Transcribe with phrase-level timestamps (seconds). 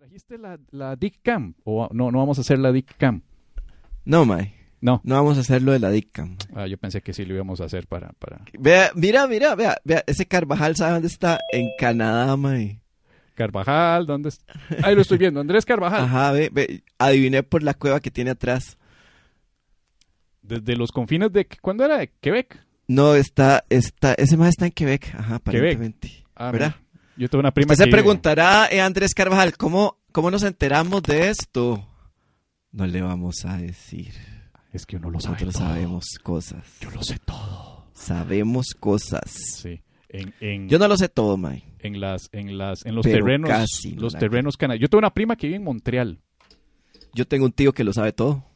[0.00, 1.52] ¿Trajiste la, la Dick Cam?
[1.62, 3.20] ¿O no, no vamos a hacer la Dick Cam?
[4.06, 4.54] No, mae.
[4.80, 5.02] No.
[5.04, 6.38] No vamos a hacer lo de la DICAM.
[6.54, 8.14] Ah, yo pensé que sí lo íbamos a hacer para...
[8.14, 8.42] para...
[8.58, 10.02] Vea, mira, mira, vea, vea.
[10.06, 11.38] Ese Carvajal, ¿sabe dónde está?
[11.52, 12.80] En Canadá, mae.
[13.34, 14.54] Carvajal, ¿dónde está?
[14.82, 16.04] Ahí lo estoy viendo, Andrés Carvajal.
[16.04, 16.82] Ajá, ve, ve.
[16.96, 18.78] Adiviné por la cueva que tiene atrás.
[20.40, 21.46] Desde los confines de...
[21.60, 21.98] ¿Cuándo era?
[21.98, 22.58] ¿De Quebec?
[22.88, 26.24] No, está, está, ese más está en Quebec, ajá, aparentemente.
[26.34, 26.74] Ah, ¿Verdad?
[26.78, 26.89] mira,
[27.20, 31.28] Yo tengo una prima Usted se preguntará, eh, Andrés Carvajal, ¿cómo, ¿cómo nos enteramos de
[31.28, 31.86] esto?
[32.72, 34.14] No le vamos a decir.
[34.72, 36.64] Es que uno lo sabe Nosotros sabemos cosas.
[36.80, 37.90] Yo lo sé todo.
[37.92, 39.30] Sabemos cosas.
[39.58, 39.82] Sí.
[40.08, 41.62] En, en, Yo no lo sé todo, May.
[41.80, 44.86] en las, en las, en los Pero terrenos, casi los terrenos canadienses.
[44.86, 46.20] Yo tengo una prima que vive en Montreal,
[47.12, 48.46] Yo tengo un tío que lo sabe todo.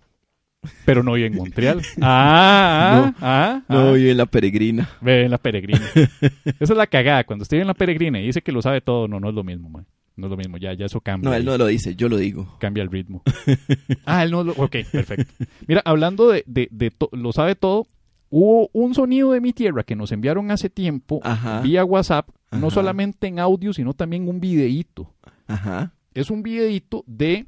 [0.85, 1.81] Pero no vive en Montreal.
[2.01, 3.93] ah, ah, ah, No, ah.
[3.93, 4.89] vive en la peregrina.
[5.01, 5.81] Ve en la peregrina.
[5.95, 7.25] Esa es la cagada.
[7.25, 9.45] Cuando vive en la peregrina y dice que lo sabe todo, no, no es lo
[9.45, 9.87] mismo, man.
[10.17, 10.57] No es lo mismo.
[10.59, 11.29] Ya, ya eso cambia.
[11.31, 12.57] No, él no lo dice, yo lo digo.
[12.61, 13.23] Cambia el ritmo.
[14.07, 14.53] ah, él no lo...
[14.53, 15.33] Ok, perfecto.
[15.67, 17.89] Mira, hablando de, de, de to- lo sabe todo,
[18.31, 21.61] hubo un sonido de mi tierra que nos enviaron hace tiempo Ajá.
[21.63, 25.13] vía WhatsApp, no solamente en audio, sino también un videíto.
[25.49, 25.93] Ajá.
[26.15, 27.47] Es un videíto de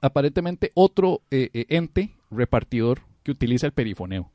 [0.00, 4.30] aparentemente otro eh, eh, ente repartidor que utiliza el perifoneo.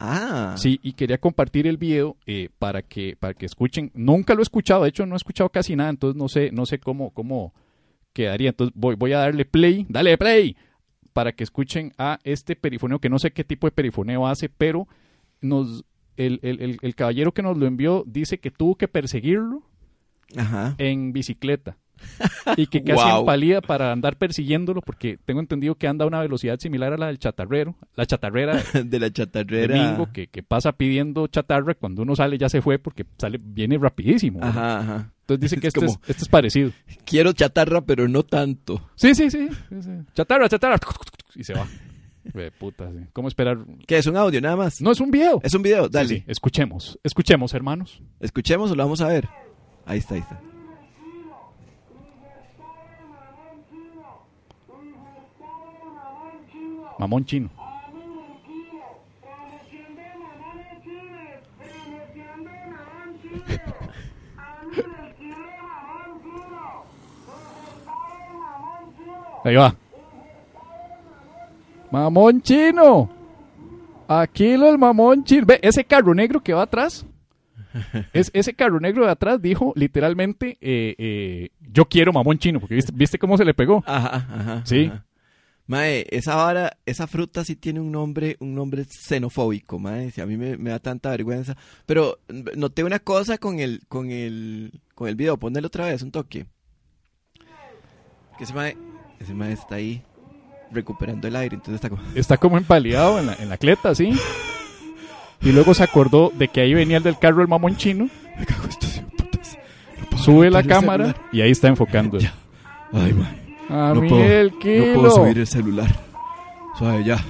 [0.00, 0.54] Ah.
[0.58, 3.90] Sí, y quería compartir el video eh, para que para que escuchen.
[3.94, 6.66] Nunca lo he escuchado, de hecho no he escuchado casi nada, entonces no sé no
[6.66, 7.54] sé cómo cómo
[8.12, 8.50] quedaría.
[8.50, 10.56] Entonces voy voy a darle play, dale play
[11.12, 14.88] para que escuchen a este perifoneo que no sé qué tipo de perifoneo hace, pero
[15.40, 15.84] nos
[16.16, 19.62] el, el- el- el caballero que nos lo envió dice que tuvo que perseguirlo
[20.36, 20.74] Ajá.
[20.78, 21.76] en bicicleta
[22.56, 23.20] y que casi Wow.
[23.20, 27.06] empalida para andar persiguiéndolo porque tengo entendido que anda a una velocidad similar a la
[27.08, 29.74] del chatarrero, la chatarrera De la chatarrera.
[29.90, 33.78] Mingo que, que pasa pidiendo chatarra cuando uno sale ya se fue porque sale viene
[33.78, 34.40] rapidísimo.
[34.42, 35.10] Ajá, ajá.
[35.20, 36.70] Entonces dice que Es este, como- es, este es parecido.
[37.06, 38.90] Quiero chatarra, pero no tanto.
[38.94, 39.48] Sí, sí, sí.
[39.70, 39.90] sí, sí.
[40.14, 40.76] Chatarra, chatarra.
[41.34, 41.66] Y se va.
[42.24, 43.06] De puta, sí.
[43.12, 43.58] ¿Cómo esperar?
[43.86, 44.80] ¿Qué es un audio nada más?
[44.80, 45.40] No, es un video.
[45.42, 46.24] Es un video, dale.
[46.26, 46.98] Escuchemos.
[47.04, 48.00] Escuchemos, hermanos.
[48.20, 49.28] Escuchemos o lo vamos a ver.
[49.84, 50.40] Ahí está, ahí está.
[56.98, 57.50] Mamón chino.
[69.44, 69.74] Ahí va.
[71.90, 73.10] Mamón chino.
[74.08, 75.46] Aquí lo el mamón chino.
[75.46, 77.06] Ve, ese carro negro que va atrás.
[78.12, 82.76] Es, ese carro negro de atrás dijo literalmente, eh, eh, yo quiero mamón chino, porque
[82.76, 83.82] viste, viste cómo se le pegó.
[83.84, 84.62] Ajá, ajá.
[84.64, 84.86] Sí.
[84.86, 85.04] ajá.
[85.66, 90.10] Mae, esa vara, esa fruta sí tiene un nombre, un nombre xenofóbico, mae.
[90.10, 91.56] Si a mí me, me da tanta vergüenza.
[91.86, 95.38] Pero n- noté una cosa con el, con el, con el video.
[95.38, 96.46] Ponelo otra vez, un toque.
[98.36, 98.76] Que ese mae,
[99.20, 100.02] ese mae está ahí
[100.70, 102.02] recuperando el aire, entonces está como...
[102.14, 104.10] Está como empaleado en la, en la cleta, ¿sí?
[105.40, 108.08] Y luego se acordó de que ahí venía el del carro el mamón chino,
[108.38, 109.58] Me cago en estos putas.
[110.10, 111.28] No sube la cámara celular.
[111.32, 112.18] y ahí está enfocando.
[112.20, 112.34] Ya.
[112.92, 113.43] Ay, mae.
[113.68, 114.94] A No mí puedo- el No kilo.
[114.94, 115.90] puedo subir el celular.
[116.78, 117.24] Suave, ya.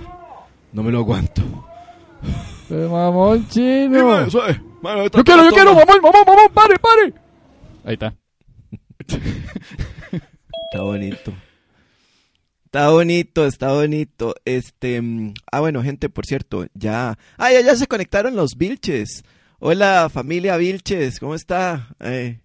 [0.72, 1.43] No me lo aguanto.
[2.71, 4.31] El mamón chino.
[4.31, 4.61] Suave.
[5.12, 7.15] Yo quiero, yo quiero, mamón, mamón, mamón, pare, pare.
[7.84, 8.15] Ahí está.
[9.09, 11.33] Está bonito.
[12.67, 14.34] Está bonito, está bonito.
[14.44, 19.23] Este, mm, ah, bueno, gente, por cierto, ya, ah, ya, ya se conectaron los Vilches.
[19.61, 21.89] Hola, familia Vilches, ¿cómo está?
[22.00, 22.41] Eh,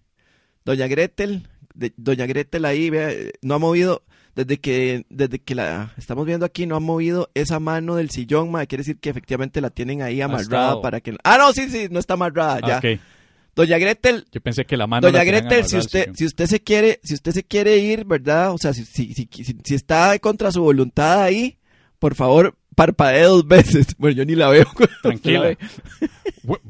[0.64, 4.02] Doña Gretel, de- Doña Gretel ahí, vea, eh, no ha movido,
[4.34, 8.50] desde que, desde que la estamos viendo aquí, no ha movido esa mano del sillón,
[8.50, 11.88] ma, quiere decir que efectivamente la tienen ahí amarrada para que, ah, no, sí, sí,
[11.90, 12.80] no está amarrada, ya.
[13.56, 15.06] Doña Gretel, Yo pensé que la mano.
[15.06, 18.52] Doña la Gretel, si usted, si usted se quiere, si usted se quiere ir, ¿verdad?
[18.54, 21.58] O sea, si, si, si, si- si está contra su voluntad ahí,
[21.98, 23.86] por favor, parpadee dos veces.
[23.98, 24.66] Bueno, yo ni la veo.
[25.02, 25.56] Tranquila.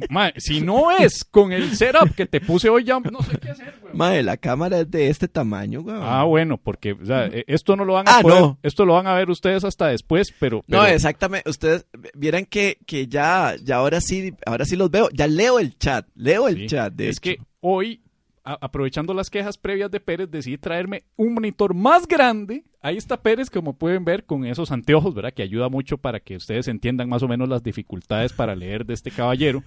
[0.09, 3.51] Mae, si no es con el setup que te puse hoy, ya no sé qué
[3.51, 3.95] hacer, güey.
[3.95, 5.97] Madre, la cámara es de este tamaño, güey.
[6.01, 8.59] Ah, bueno, porque o sea, esto no lo van a Ah, poder- no.
[8.63, 11.49] esto lo van a ver ustedes hasta después, pero, No, exactamente.
[11.49, 15.09] Ustedes vieran que, que ya, ya ahora sí, ahora sí los veo.
[15.13, 16.67] Ya leo el chat, leo el Sí.
[16.67, 17.23] chat, de es hecho.
[17.23, 18.01] que hoy,
[18.45, 22.65] aprovechando las quejas previas de Pérez, decidí traerme un monitor más grande.
[22.83, 25.33] Ahí está Pérez, como pueden ver, con esos anteojos, ¿verdad?
[25.35, 28.95] Que ayuda mucho para que ustedes entiendan más o menos las dificultades para leer de
[28.95, 29.63] este caballero.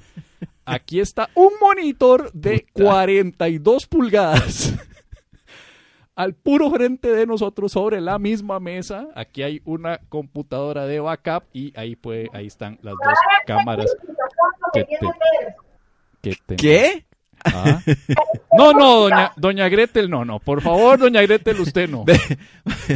[0.65, 2.85] Aquí está un monitor de Puta.
[2.89, 4.73] 42 pulgadas.
[6.15, 11.45] Al puro frente de nosotros, sobre la misma mesa, aquí hay una computadora de backup
[11.53, 13.17] y ahí puede, ahí están las dos
[13.47, 13.95] cámaras
[14.73, 14.97] que, te-
[16.21, 16.55] que.
[16.55, 17.05] ¿Qué?
[18.55, 20.39] No, no, doña, doña Gretel, no, no.
[20.39, 22.05] Por favor, doña Gretel, usted no.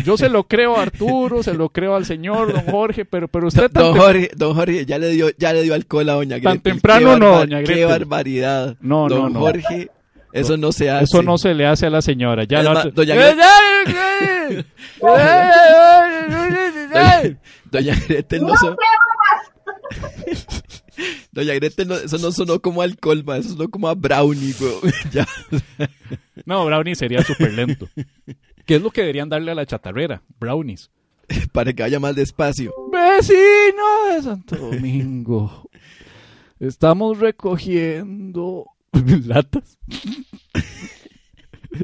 [0.06, 3.48] Yo se lo creo a Arturo, se lo creo al señor, don Jorge, pero, pero
[3.48, 6.36] usted tan Don Jorge, don Jorge ya le dio, ya le dio alcohol a doña
[6.38, 6.54] Gretel.
[6.54, 7.88] Tan temprano Qué no, doña Qué Gretel.
[7.88, 8.76] barbaridad.
[8.82, 9.40] No, don no, no.
[9.40, 9.90] Jorge,
[10.32, 11.06] eso no se hace.
[11.06, 12.44] Eso no se le hace a la señora.
[12.44, 13.48] Ya Es la más, otra- doña Doña,
[17.72, 18.78] doña Gretel no son...
[21.32, 24.54] Doña Gretel, no- eso no sonó como alcohol, ma, eso sonó como a brownie.
[25.12, 25.28] Ya.
[26.46, 27.88] No, brownie sería súper lento.
[28.66, 30.22] ¿Qué es lo que deberían darle a la chatarrera?
[30.40, 30.90] Brownies.
[31.52, 32.74] Para que vaya más despacio.
[32.92, 35.70] Vecino de Santo Domingo,
[36.60, 38.66] estamos recogiendo
[39.26, 39.78] latas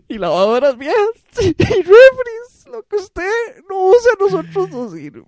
[0.08, 0.98] y lavadoras viejas
[1.42, 2.66] y refris.
[2.72, 3.30] Lo que usted
[3.70, 5.24] no usa, nosotros no sirve.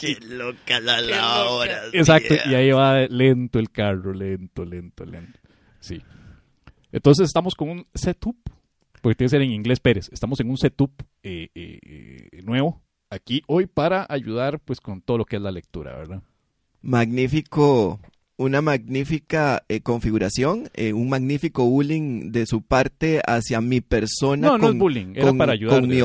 [0.00, 1.82] Qué loca la lavadora.
[1.92, 5.38] Exacto, y ahí va lento el carro, lento, lento, lento.
[5.80, 6.00] Sí.
[6.92, 8.36] Entonces estamos con un setup,
[9.00, 10.08] porque tiene que ser en inglés Pérez.
[10.12, 10.90] Estamos en un setup
[11.22, 11.78] eh, eh,
[12.32, 16.22] eh, nuevo aquí hoy para ayudar pues con todo lo que es la lectura, ¿verdad?
[16.82, 18.00] Magnífico,
[18.36, 24.48] una magnífica eh, configuración, eh, un magnífico bullying de su parte hacia mi persona.
[24.48, 25.80] No, no con, es bullying, era con- para ayudar.
[25.80, 26.00] Con verdad.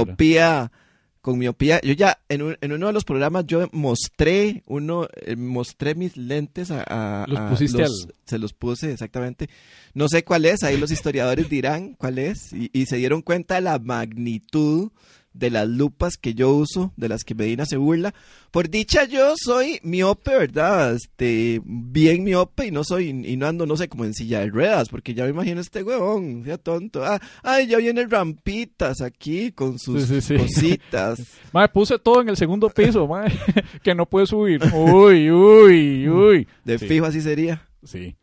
[1.26, 1.82] Con miopía.
[1.82, 6.16] Yo ya en, un- en uno de los programas yo mostré uno, eh, mostré mis
[6.18, 9.50] lentes a, a- Los a pusiste los- al- se los puse exactamente.
[9.96, 13.56] No sé cuál es, ahí los historiadores dirán cuál es y, y se dieron cuenta
[13.56, 14.92] de la magnitud
[15.38, 18.14] de las lupas que yo uso, de las que Medina se burla.
[18.52, 20.96] Por dicha yo soy miope, ¿verdad?
[20.96, 24.48] Este, bien miope y no soy, y no ando, no sé, como en silla de
[24.48, 27.04] ruedas, porque ya me imagino este huevón, sea tonto.
[27.04, 30.38] Ah, ay, ya viene rampitas aquí con sus Sí, sí, sí.
[30.38, 31.20] cositas.
[31.52, 33.30] Mae, puse todo en el segundo piso, mae,
[33.84, 34.62] que no puede subir.
[34.74, 36.48] Uy, uy, uy.
[36.64, 37.68] De fijo así sería.
[37.84, 38.16] Sí,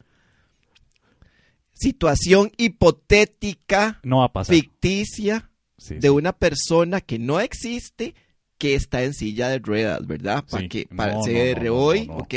[1.74, 4.54] Situación hipotética, no va a pasar.
[4.54, 5.50] ficticia,
[5.82, 6.08] Sí, de sí.
[6.08, 8.14] una persona que no existe,
[8.58, 10.44] que está en silla de ruedas, ¿verdad?
[10.48, 10.68] Para Sí.
[10.68, 12.06] que, para no, CR no, no, hoy.
[12.08, 12.34] ¿ok?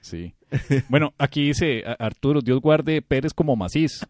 [0.00, 0.34] Sí.
[0.88, 4.04] Bueno, aquí dice Arturo, Dios guarde Pérez como Macís.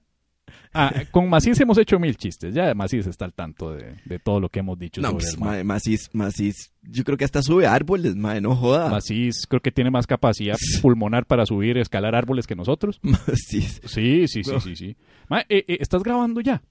[0.74, 2.54] Ah, con Macís hemos hecho mil chistes.
[2.54, 5.34] Ya Macís está al tanto de, de todo lo que hemos dicho No, sobre pues,
[5.34, 5.64] el mae.
[5.64, 8.88] Macís, Macís, yo creo que hasta sube árboles, mae, no joda.
[8.88, 12.98] Macís creo que tiene más capacidad pulmonar para subir, escalar árboles que nosotros.
[13.02, 13.80] Macís.
[13.84, 14.96] Sí, sí, sí, sí, sí.
[15.28, 16.62] Mae, eh, eh, ¿estás grabando ya?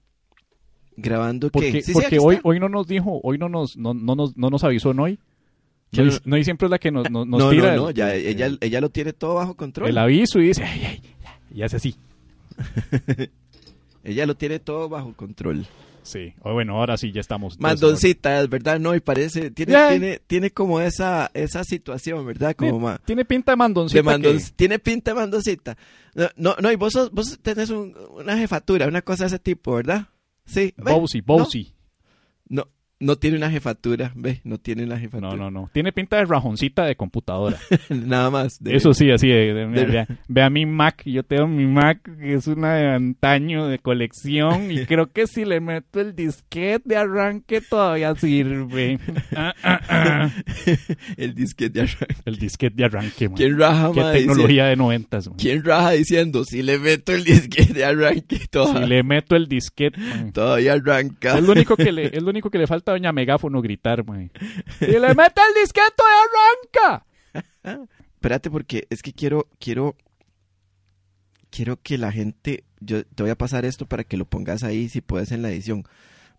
[0.96, 1.52] ¿Grabando qué?
[1.52, 4.14] Porque, Sí, sí, porque aquí hoy, hoy no nos dijo, hoy no nos, no, no
[4.14, 5.18] nos, no nos avisó Noy.
[5.90, 7.90] Yo Noy, no- Noy siempre es la que nos, nos, nos no, tira no, no,
[7.90, 9.88] ya, el- ella, ella lo tiene todo bajo control.
[9.88, 11.02] el aviso y dice, ay, ay,
[11.54, 11.94] y hace así.
[14.04, 15.66] Ella lo tiene todo bajo control.
[16.02, 17.60] Sí, o bueno, ahora sí ya estamos.
[17.60, 19.90] Mandoncita, es verdad, no, y parece, tiene, Ya.
[19.90, 22.56] tiene, tiene como esa, esa situación, ¿verdad?
[22.56, 24.00] Como Tiene, ma- tiene pinta de mandoncita.
[24.02, 25.76] de mandon- que- tiene pinta de mandoncita.
[26.16, 29.38] No, no, no, y vos, sos- vos tenés un- una jefatura, una cosa de ese
[29.38, 30.08] tipo, ¿verdad?
[30.44, 30.74] Sí.
[30.76, 31.74] Bowsy, Bowsy.
[32.48, 32.68] No, no
[33.16, 35.30] tiene una jefatura, ve, no tiene una jefatura.
[35.30, 35.70] No, no, no.
[35.72, 37.58] Tiene pinta de rajoncita de computadora.
[37.88, 38.58] Nada más.
[38.62, 42.00] de- Eso sí, así de, de- de- vea, vea mi Mac, yo tengo mi Mac
[42.18, 46.82] que es una de antaño de colección y creo que si le meto el disquete
[46.86, 48.98] de arranque todavía sirve.
[49.34, 50.30] Ah, ah, ah.
[51.16, 52.14] El disquete de arranque.
[52.26, 53.36] El disquete de arranque, man.
[53.36, 55.36] ¿Quién raja, Qué ma, tecnología de noventas, man.
[55.38, 59.48] ¿Quién raja diciendo, si le meto el disquete de arranque, toda- Si le meto el
[59.48, 60.32] disquete, man.
[60.32, 61.38] todavía arranca?
[61.38, 64.04] Es lo único que le, es lo único que le falta a doña Megáfono gritar,
[64.06, 64.30] man.
[64.78, 67.06] Si le meto el disquete de arranca.
[68.14, 69.96] Espérate porque es que quiero, quiero,
[71.50, 74.88] quiero que la gente, yo te voy a pasar esto para que lo pongas ahí
[74.88, 75.84] si puedes en la edición.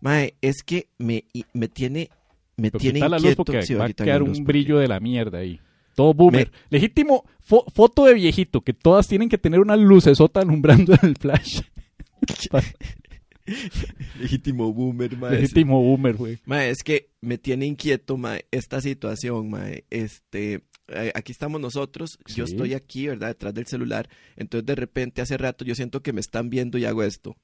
[0.00, 2.10] Mae, es que me, y- me tiene,
[2.56, 3.44] me Pero tiene la inquieto.
[3.44, 5.60] porque Sí, va a quedar un brillo de la mierda ahí.
[5.94, 6.50] Todo boomer.
[6.70, 11.60] Legítimo fo- foto de viejito, que todas tienen que tener una lucesota alumbrando el flash.
[14.20, 15.32] Legítimo boomer, mae.
[15.32, 16.38] Legítimo boomer, güey.
[16.46, 19.84] Mae, es que me tiene inquieto, mae, esta situación, mae.
[19.90, 23.28] Este, eh, aquí estamos nosotros, yo estoy aquí, ¿verdad?
[23.28, 24.08] Detrás del celular.
[24.36, 27.36] Entonces, de repente, hace rato, yo siento que me están viendo y hago esto.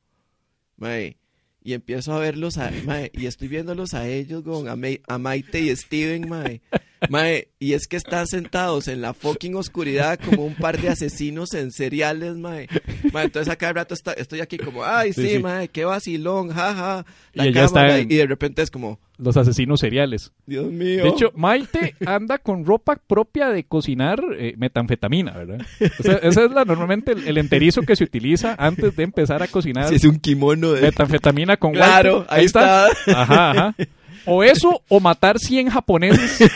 [0.76, 1.19] Mae.
[1.62, 5.19] Y empiezo a verlos, a, mae, y estoy viéndolos a ellos, con, a, May- a
[5.19, 6.62] Maite y Steven, mae.
[7.11, 11.52] Mae, y es que están sentados en la fucking oscuridad como un par de asesinos
[11.55, 12.67] en seriales, mae.
[13.12, 15.38] Mae, entonces a cada rato está- estoy aquí como, ay, sí, Sí, sí.
[15.38, 17.05] mae, qué vacilón, jaja.
[17.35, 20.33] La Y cámara, en- y de repente es como, Los asesinos seriales.
[20.47, 21.05] Dios mío.
[21.05, 25.67] De hecho, Maite anda con ropa propia de cocinar eh, metanfetamina, ¿verdad?
[25.99, 29.43] O sea, esa es la, normalmente el, el enterizo que se utiliza antes de empezar
[29.43, 30.83] a cocinar si es un kimono de...
[30.83, 32.87] metanfetamina con Claro, ahí está.
[33.07, 33.75] Ajá, ajá.
[34.27, 36.50] O eso, o matar 100 japoneses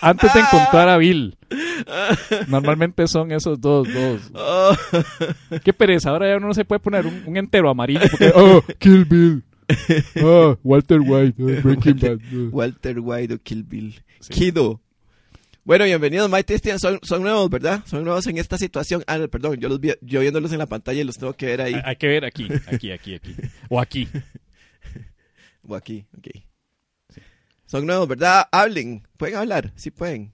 [0.00, 1.36] antes de encontrar a Bill.
[2.48, 4.30] Normalmente son esos dos, dos.
[4.34, 4.72] Oh.
[5.64, 8.62] Qué pereza, ahora ya uno no se puede poner un, un entero amarillo porque, oh,
[8.78, 9.42] Kill Bill.
[10.16, 12.18] Ah, Walter White, ah, Breaking Bad.
[12.32, 12.48] ah.
[12.50, 14.02] Walter White o Kill Bill.
[14.20, 14.32] Sí.
[14.32, 14.80] Kido.
[15.64, 16.78] Bueno, bienvenidos, Mighty Christian.
[16.80, 17.82] Son, son nuevos, ¿verdad?
[17.86, 19.04] Son nuevos en esta situación.
[19.06, 21.60] Ah, perdón, yo, los vi, yo viéndolos en la pantalla y los tengo que ver
[21.62, 21.74] ahí.
[21.74, 23.36] Hay hay que ver aquí, aquí, aquí, aquí.
[23.68, 24.08] O aquí.
[25.64, 26.26] O aquí, ok.
[27.66, 28.48] Son nuevos, ¿verdad?
[28.50, 29.06] Hablen.
[29.16, 29.72] ¿Pueden hablar?
[29.76, 30.32] Sí pueden.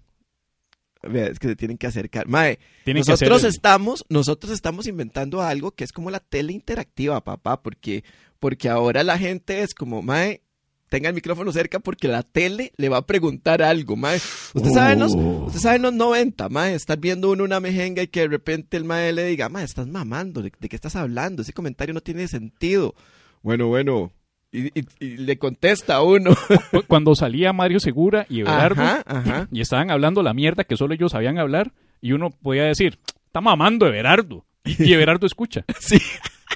[1.03, 2.27] Vea, es que se tienen que acercar.
[2.27, 7.23] Mae, Tienen nosotros el- estamos, nosotros estamos inventando algo que es como la tele interactiva,
[7.23, 8.03] papá, porque,
[8.41, 10.43] porque ahora la gente es como, mae,
[10.89, 14.17] tenga el micrófono cerca porque la tele le va a preguntar algo, mae.
[14.55, 15.45] Usted sabe en los, Oh.
[15.47, 18.77] usted sabe en los 90, mae, estar viendo uno una mejenga y que de repente
[18.77, 21.43] el mae le diga, mae, estás mamando, ¿de, de qué estás hablando?
[21.43, 22.95] Ese comentario no tiene sentido.
[23.43, 24.13] Bueno, bueno.
[24.51, 26.31] Y, y- y le contesta a uno.
[26.71, 29.49] Cu- Cuando salía Mario Segura y Everardo Ajá, ajá.
[29.53, 33.41] y estaban hablando la mierda que solo ellos sabían hablar y uno podía decir, está
[33.41, 34.45] mamando Everardo.
[34.65, 35.65] Y, Everardo escucha.
[35.79, 35.99] Sí.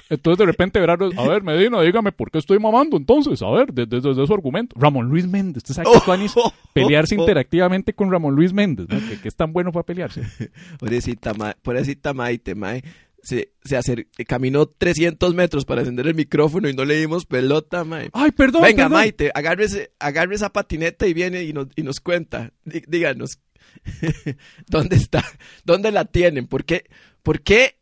[0.09, 3.71] Entonces de repente Everardo, a ver, Medina, dígame por qué estoy mamando entonces, a ver,
[3.73, 4.75] desde, desde su argumento.
[4.77, 6.33] Ramón Luis Méndez, usted sabe que Tuanis
[6.73, 8.99] pelearse interactivamente con Ramón Luis Méndez, ¿no?
[9.07, 10.23] que, que es tan bueno para pelearse.
[10.79, 12.83] Pobrecita, ma- pobrecita Maite, mae.
[13.23, 17.83] Se, se acer- caminó 300 metros para encender el micrófono y no le dimos pelota,
[17.85, 18.09] mae.
[18.11, 18.61] Ay, perdón.
[18.63, 18.91] Venga, perdón.
[18.99, 22.51] Maite, agárrese, agarre esa patineta y viene y nos, y nos cuenta.
[22.65, 23.39] Dí- díganos,
[24.67, 25.23] ¿dónde está?
[25.63, 26.47] ¿Dónde la tienen?
[26.47, 26.83] ¿Por qué?
[27.21, 27.77] ¿Por qué?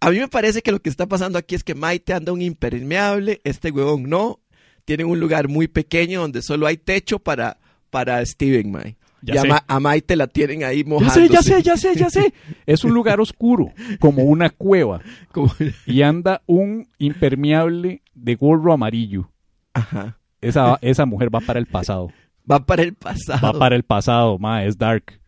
[0.00, 2.42] A mí me parece que lo que está pasando aquí es que Maite anda un
[2.42, 4.40] impermeable, este huevón no.
[4.84, 8.96] Tienen un lugar muy pequeño donde solo hay techo para, para Steven, mae.
[9.22, 9.48] Ya y a, sé.
[9.48, 11.26] Ma- a Maite la tienen ahí Ya mojándose.
[11.28, 12.34] sé, ya sé, ya sé, ya sé.
[12.66, 15.00] Es un lugar oscuro, como una cueva,
[15.32, 15.54] Como-
[15.86, 19.30] y anda un impermeable de gorro amarillo.
[19.74, 20.18] Ajá.
[20.40, 22.10] Esa, esa mujer va para el pasado.
[22.50, 23.40] Va para el pasado.
[23.52, 25.20] Va para el pasado, ma, es dark.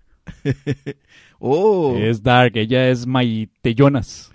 [1.39, 1.95] Oh.
[1.99, 4.33] Es dark, ella es Maite Jonas.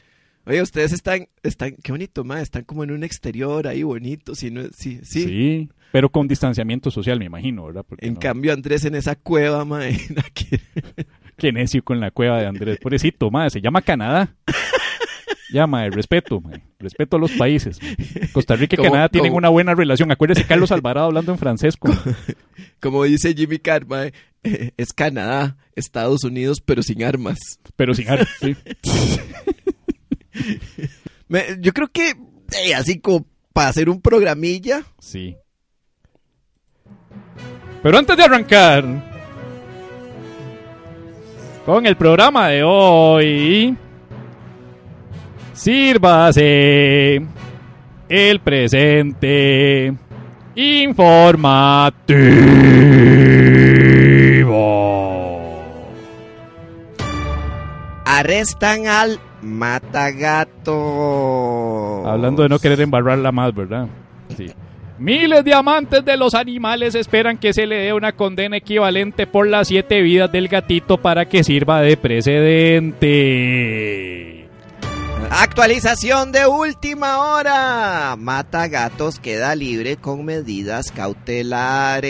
[0.50, 4.50] Oye, ustedes están, están, qué bonito, ma, están como en un exterior ahí bonito, si
[4.50, 5.24] no, sí, sí.
[5.26, 7.86] Sí, pero con distanciamiento social, me imagino, ¿verdad?
[7.88, 9.82] Porque En no- cambio, Andrés en esa cueva, ma,
[10.26, 10.58] aquí-
[11.38, 12.80] Qué necio con la cueva de Andrés.
[12.82, 14.36] Pobrecito, madre, se llama Canadá.
[15.54, 16.42] Ya, madre, respeto.
[16.80, 17.80] Respeto a los países.
[18.34, 20.12] Costa Rica y Como- Canadá tienen como- una buena relación.
[20.12, 21.76] Acuérdese Carlos Alvarado hablando en francés
[22.82, 27.38] como dice Jimmy Carr, ma, eh, es Canadá, Estados Unidos, pero sin armas.
[27.76, 28.56] Pero sin ar- sí.
[31.28, 32.10] Me- yo creo que,
[32.64, 35.36] eh, así como para hacer un programilla, Sí.
[37.82, 38.84] Pero antes de arrancar
[41.66, 43.78] con el programa de hoy,
[45.54, 47.22] sírvase
[48.10, 49.94] el presente
[54.46, 54.68] informativo.
[58.06, 60.76] arrestan al matagato.
[62.06, 63.88] Hablando de no querer embarrarla más, ¿verdad?
[64.36, 64.48] Sí.
[65.00, 69.48] Miles de amantes de los animales esperan que se le dé una condena equivalente por
[69.48, 74.39] las siete vidas del gatito para que sirva de precedente.
[75.32, 78.16] Actualización de última hora.
[78.18, 82.10] Matagatos queda libre con medidas cautelares.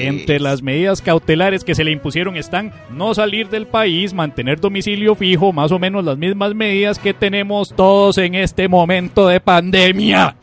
[0.00, 5.14] Entre las medidas cautelares que se le impusieron están no salir del país, mantener domicilio
[5.14, 10.36] fijo, más o menos las mismas medidas que tenemos todos en este momento de pandemia.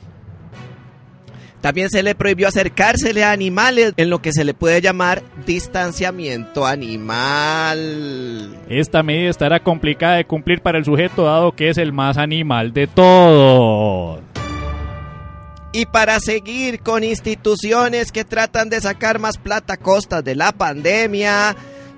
[1.66, 6.64] También se le prohibió acercársele a animales en lo que se le puede llamar distanciamiento
[6.64, 8.56] animal.
[8.70, 12.72] Esta medida estará complicada de cumplir para el sujeto dado que es el más animal
[12.72, 14.22] de todos.
[15.74, 20.52] Y para seguir con instituciones que tratan de sacar más plata a costas de la
[20.52, 21.56] pandemia,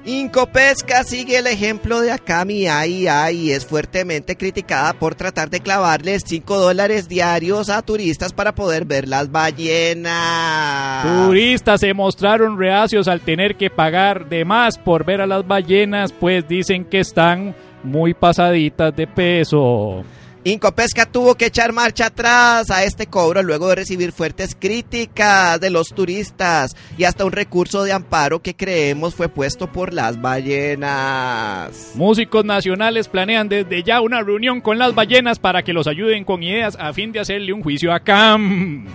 [0.07, 5.59] Incopesca sigue el ejemplo de Akami Ai Ai y es fuertemente criticada por tratar de
[5.59, 11.03] clavarles 5 dólares diarios a turistas para poder ver las ballenas.
[11.03, 16.13] Turistas se mostraron reacios al tener que pagar de más por ver a las ballenas,
[16.13, 20.05] pues dicen que están muy pasaditas de peso.
[20.47, 25.69] Incopesca tuvo que echar marcha atrás a este cobro luego de recibir fuertes críticas de
[25.69, 31.91] los turistas y hasta un recurso de amparo que creemos fue puesto por las ballenas.
[31.95, 36.41] Músicos nacionales planean desde ya una reunión con las ballenas para que los ayuden con
[36.41, 38.87] ideas a fin de hacerle un juicio a Cam.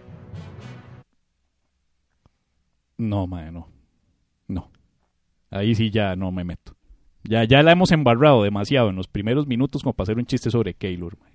[2.98, 3.67] No, mae, no.
[4.48, 4.69] No.
[5.50, 6.60] Ahí sí ya no me meto.
[7.31, 10.51] Ya, ya la hemos embarrado demasiado en los primeros minutos como para hacer un chiste
[10.51, 11.31] sobre Keylor, mae.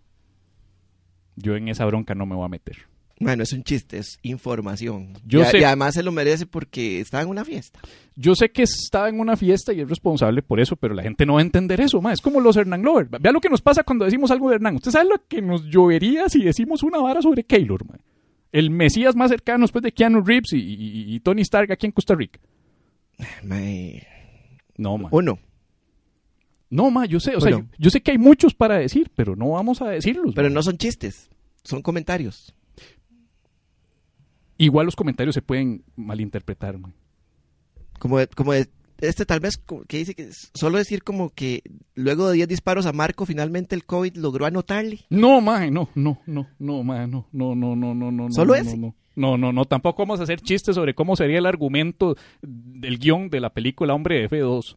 [1.36, 2.76] Yo en esa bronca no me voy a meter.
[3.18, 5.14] Bueno, es un chiste, es información.
[5.24, 7.80] Yo y, sé- y además se lo merece porque estaba en una fiesta.
[8.14, 11.24] Yo sé que estaba en una fiesta y es responsable por eso, pero la gente
[11.24, 12.12] no va a entender eso, ma.
[12.12, 13.08] Es como los Hernán Lover.
[13.18, 14.76] Vea lo que nos pasa cuando decimos algo de Hernán.
[14.76, 17.96] ¿Usted sabe lo que nos llovería si decimos una vara sobre Keylor, ma?
[18.52, 21.92] El mesías más cercano después de Keanu Reeves y, y- y Tony Stark aquí en
[21.92, 22.38] Costa Rica.
[24.76, 25.08] No, ma.
[25.10, 25.38] Uno,
[26.70, 27.36] No, ma, yo sé.
[27.36, 30.34] O sea, yo, yo sé que hay muchos para decir, pero no vamos a decirlos.
[30.34, 30.54] pero ma.
[30.54, 31.30] no son chistes,
[31.62, 32.54] son comentarios.
[34.58, 36.92] Igual los comentarios se pueden malinterpretar, ma.
[37.98, 38.68] Como, de- como de-
[38.98, 39.58] este tal vez
[39.88, 41.62] que dice que solo decir como que
[41.94, 45.00] luego de 10 disparos a Marco finalmente el COVID logró anotarle.
[45.10, 48.32] No, ma, no, no, no, no, ma, no, no, no, no, no, no.
[48.32, 48.76] ¿Solo no, ese?
[48.78, 52.98] No, no, no, no, tampoco vamos a hacer chistes sobre cómo sería el argumento del
[52.98, 54.76] guion de la película Hombre de F2.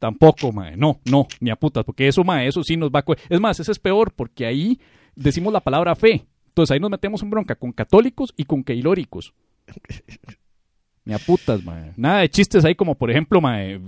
[0.00, 3.04] Tampoco, ma, no, no, ni a putas, porque eso, ma, eso sí nos va a...
[3.28, 4.80] Es más, eso es peor, porque ahí
[5.14, 6.26] decimos la palabra fe.
[6.48, 9.32] Entonces ahí nos metemos en bronca con católicos y con keilóricos.
[11.04, 11.92] Ni a putas, ma.
[11.96, 13.78] Nada de chistes ahí como, por ejemplo, ma, eh,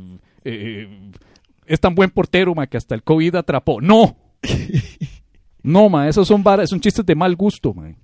[0.44, 1.10] eh,
[1.66, 3.80] es tan buen portero, ma, que hasta el COVID atrapó.
[3.80, 4.16] ¡No!
[5.64, 7.94] No, ma, esos son, varas- son chistes de mal gusto, ma.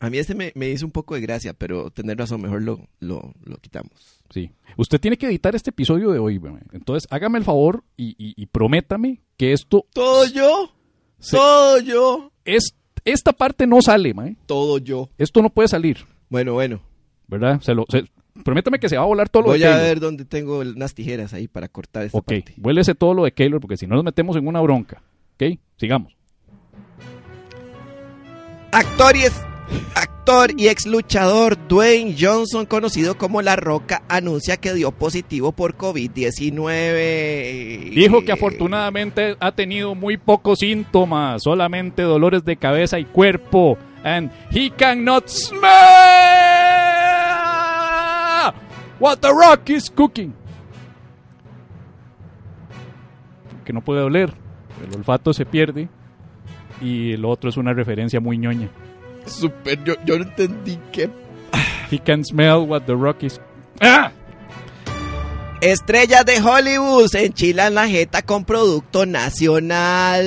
[0.00, 2.80] A mí este me, me hizo un poco de gracia, pero tener razón, mejor lo,
[3.00, 3.92] lo, lo quitamos.
[4.30, 4.50] Sí.
[4.76, 6.40] Usted tiene que editar este episodio de hoy.
[6.72, 9.86] Entonces, hágame el favor y, y- y prométame que esto...
[9.92, 10.72] ¿Todo yo?
[11.20, 12.32] se- Todo yo.
[12.44, 14.28] es, esta parte no sale, ma.
[14.46, 15.08] Todo yo.
[15.16, 16.80] Esto no puede salir, Bueno, bueno.
[17.28, 17.60] ¿verdad?
[17.60, 18.04] Se lo, se-
[18.44, 19.86] prométame que se va a volar todo lo Voy de a Keylor.
[19.86, 22.54] ver dónde tengo unas tijeras ahí para cortar esta Ok, parte.
[22.56, 25.02] vuélese todo lo de Keylor porque si no nos metemos en una bronca.
[25.34, 26.14] Ok, sigamos.
[28.72, 29.40] Actor y, es-
[29.94, 35.76] actor y ex luchador Dwayne Johnson, conocido como La Roca, anuncia que dio positivo por
[35.76, 37.90] COVID-19.
[37.90, 43.76] Dijo que afortunadamente ha tenido muy pocos síntomas, solamente dolores de cabeza y cuerpo.
[44.02, 45.62] And he cannot smell
[48.98, 50.34] what the rock is cooking.
[53.64, 54.32] Que no puede oler,
[54.86, 55.88] el olfato se pierde.
[56.80, 58.68] Y el otro es una referencia muy ñoña.
[59.26, 61.10] Super, yo, yo no entendí qué.
[61.90, 63.40] He can smell what the rock is.
[63.80, 64.10] ¡Ah!
[65.60, 70.24] Estrellas de Hollywood se enchilan la jeta con producto nacional.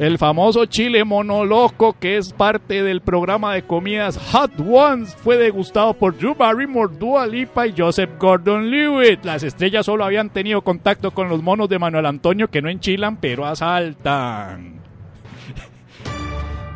[0.00, 5.92] El famoso chile monoloco que es parte del programa de comidas Hot Ones fue degustado
[5.94, 9.24] por Drew Barrymore, Dua Lipa y Joseph Gordon-Levitt.
[9.24, 13.16] Las estrellas solo habían tenido contacto con los monos de Manuel Antonio que no enchilan
[13.16, 14.79] pero asaltan.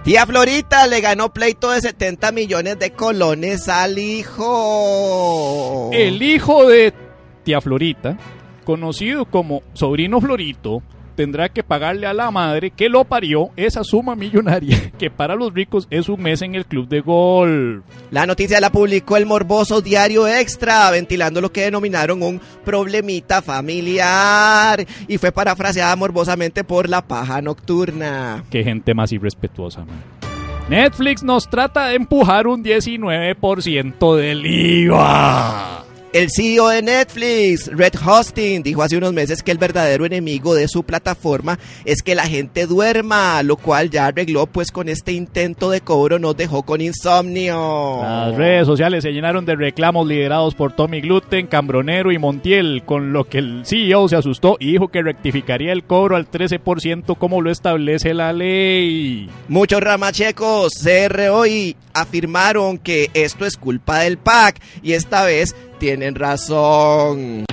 [0.05, 5.89] Tía Florita le ganó pleito de 70 millones de colones al hijo.
[5.95, 6.93] El hijo de
[7.43, 8.19] tía Florita,
[8.65, 10.83] conocido como sobrino Florito,
[11.15, 15.53] tendrá que pagarle a la madre que lo parió esa suma millonaria que para los
[15.55, 17.85] ricos es un mes en el club de golf.
[18.11, 24.85] La noticia la publicó el morboso Diario Extra, ventilando lo que denominaron un problemita familiar
[25.09, 28.45] y fue parafraseada morbosamente por la paja nocturna.
[28.51, 30.03] Qué gente más irrespetuosa, man.
[30.69, 35.84] Netflix nos trata de empujar un 19% del IVA.
[36.15, 40.69] El CEO de Netflix, Red Hosting, dijo hace unos meses que el verdadero enemigo de
[40.69, 45.71] su plataforma es que la gente duerma, lo cual ya arregló pues con este intento
[45.71, 47.99] de cobro nos dejó con insomnio.
[48.01, 53.13] Las redes sociales se llenaron de reclamos liderados por Tommy Gluten, Cambronero y Montiel, con
[53.13, 57.41] lo que el CEO se asustó y dijo que rectificaría el cobro al 13% como
[57.41, 59.29] lo establece la ley.
[59.49, 66.15] Muchos ramachecos CRO y afirmaron que esto es culpa del PAC y esta vez tienen
[66.15, 67.45] razón.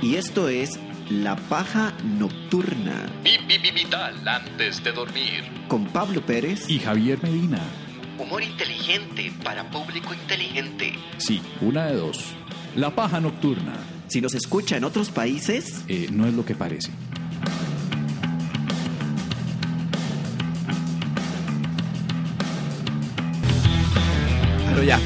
[0.00, 0.78] Y esto es
[1.10, 3.06] La Paja Nocturna
[3.74, 5.44] Vital antes de dormir.
[5.68, 6.68] con Pablo Pérez.
[6.68, 7.60] Y Javier Medina.
[8.18, 10.92] humor inteligente para público inteligente.
[11.18, 12.34] Sí, una de dos.
[12.76, 13.74] La paja nocturna
[14.08, 16.90] Si nos escucha en otros países, eh, no es lo que parece.
[24.82, 25.00] Pero ya.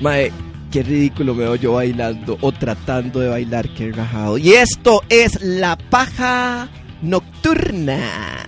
[0.00, 0.32] Mae,
[0.70, 4.38] qué ridículo me veo yo bailando o tratando de bailar, qué rajado.
[4.38, 6.68] Y esto es La Paja
[7.02, 8.38] Nocturna.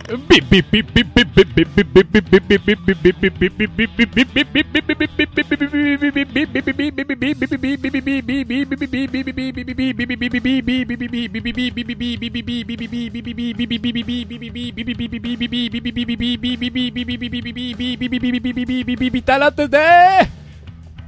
[19.30, 19.78] Vital antes de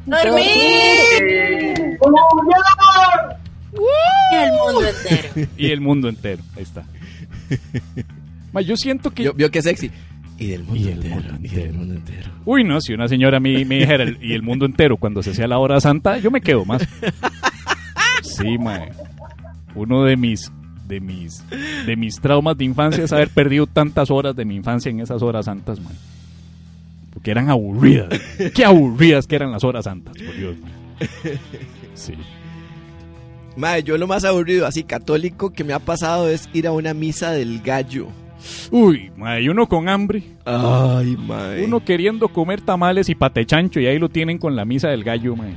[0.07, 0.47] ¡Dormir!
[4.31, 5.49] Y el mundo entero.
[5.57, 6.43] y el mundo entero.
[6.57, 6.85] Ahí está.
[8.53, 9.91] Ma, yo siento que Vio, vio qué sexy.
[10.39, 12.31] Y del mundo, Y entero, mundo y del mundo entero.
[12.45, 15.21] Uy, no, si una señora a mí me dijera el- y el mundo entero cuando
[15.25, 16.87] se hacía la hora santa, yo me quedo más.
[18.23, 18.93] Sí, mae.
[19.75, 20.49] Uno de mis
[20.87, 21.43] de mis
[21.87, 25.23] de mis traumas de infancia es haber perdido tantas horas de mi infancia en esas
[25.23, 25.95] horas santas, mae.
[27.13, 28.09] Porque eran aburridas.
[28.55, 30.57] Qué aburridas que eran las horas santas, por Dios.
[31.95, 32.15] Sí.
[33.57, 36.95] Mae, yo lo más aburrido, así católico, que me ha pasado es ir a una
[36.95, 38.09] misa del gallo.
[38.71, 41.65] Uy, y uno con hambre, Ay, mae.
[41.65, 45.05] uno queriendo comer tamales y pate chancho y ahí lo tienen con la misa del
[45.05, 45.55] gallo, mae.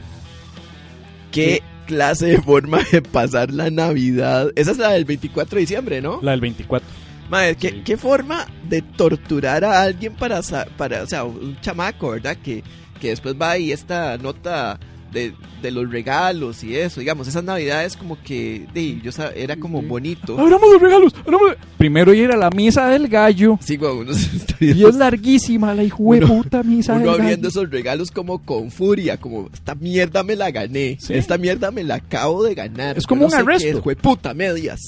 [1.31, 4.51] ¿Qué clase de forma de pasar la Navidad?
[4.55, 6.19] Esa es la del 24 de diciembre, ¿no?
[6.21, 6.87] La del 24.
[7.29, 7.81] Mae, ¿qué, Sí.
[7.85, 12.37] qué forma de torturar a alguien para, sa- para o sea, un chamaco, ¿verdad?
[12.43, 12.63] Que,
[13.01, 14.79] que después va y esta nota
[15.15, 19.55] de, de los regalos y eso, digamos, esas navidades como que, de, yo sa- era
[19.55, 20.37] como bonito.
[20.37, 21.15] Abramos los regalos.
[21.15, 23.57] abramos los- Primero ir a la misa del gallo.
[23.61, 24.11] Sí, güey, uno
[24.59, 27.23] Y es larguísima la de puta misa uno del gallo.
[27.23, 31.13] abriendo esos regalos como con furia, como, esta mierda me la gané, Sí.
[31.13, 32.97] esta mierda me la acabo de ganar.
[32.97, 33.67] Es como un arresto.
[33.69, 34.81] es, jueputa, medias.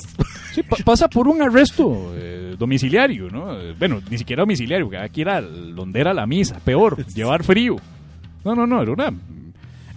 [0.54, 3.56] Sí, pa- pasa por un arresto eh, domiciliario, ¿no?
[3.80, 7.44] Bueno, ni siquiera domiciliario, que hay que ir a donde era la misa, peor, llevar
[7.44, 7.78] frío.
[8.44, 9.14] No, no, no, era una...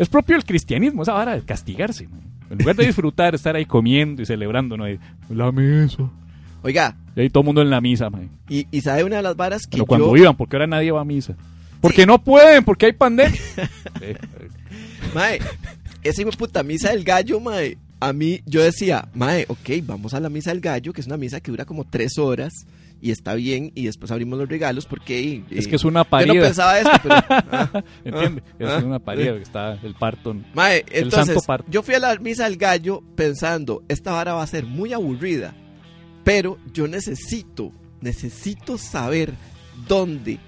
[0.01, 2.09] Es propio el cristianismo, esa vara de castigarse.
[2.49, 4.85] En lugar de disfrutar, estar ahí comiendo y celebrando, ¿no?
[5.29, 6.11] La misa.
[6.63, 8.29] Oiga, Y ahí todo el mundo en la misa, man.
[8.49, 10.23] y, y sabe una de las varas que Pero cuando yo...
[10.23, 11.37] iban, porque ahora nadie va a misa.
[11.81, 13.39] Porque no pueden, porque hay pandemia.
[14.01, 14.17] Eh,
[15.15, 15.39] Mae,
[16.03, 17.77] esa puta misa del gallo, mae.
[18.01, 21.19] A mí, yo decía, mae, ok, vamos a la misa del gallo, que es una
[21.19, 22.67] misa que dura como tres horas
[23.03, 25.43] y está bien, y después abrimos los regalos porque.
[25.51, 26.43] es eh, que es una Yo no parida.
[26.43, 27.15] pensaba esto, pero.
[27.29, 27.83] ah, ah,
[28.59, 29.37] es una parida ah.
[29.37, 30.37] que está el parto.
[30.55, 31.71] Mae, El entonces, santo parto.
[31.71, 35.55] yo fui a la misa del gallo pensando, esta vara va a ser muy aburrida,
[36.25, 39.33] pero yo necesito, necesito saber
[39.89, 40.39] dónde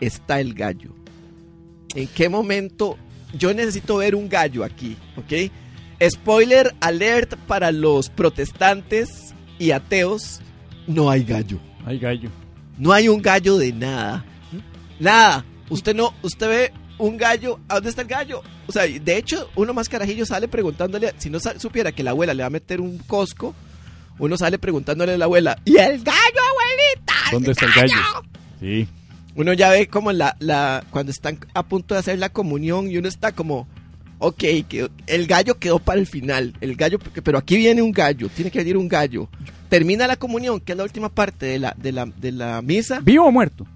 [0.00, 0.94] está el gallo.
[1.94, 2.98] ¿En qué momento?
[3.38, 5.50] Yo necesito ver un gallo aquí, ¿ok?
[6.10, 10.40] Spoiler alert para los protestantes y ateos,
[10.86, 11.58] no hay gallo.
[11.84, 12.30] Ay, gallo.
[12.78, 14.24] No hay un gallo de nada.
[14.98, 15.44] Nada.
[15.68, 18.42] Usted no, usted ve un gallo, ¿a dónde está el gallo?
[18.66, 22.34] O sea, de hecho, uno más carajillo sale preguntándole, si no supiera que la abuela
[22.34, 23.54] le va a meter un cosco,
[24.18, 27.14] uno sale preguntándole a la abuela, ¿y el gallo, abuelita?
[27.32, 27.94] ¿Dónde está el gallo?
[28.60, 28.88] Sí.
[29.34, 32.98] Uno ya ve como la, la, cuando están a punto de hacer la comunión y
[32.98, 33.66] uno está como,
[34.18, 38.28] ok, quedó- el gallo quedó para el final, el gallo, pero aquí viene un gallo,
[38.28, 39.28] tiene que venir un gallo.
[39.72, 43.00] Termina la comunión, que es la última parte de la, de la, de la misa.
[43.02, 43.66] ¿Vivo o muerto?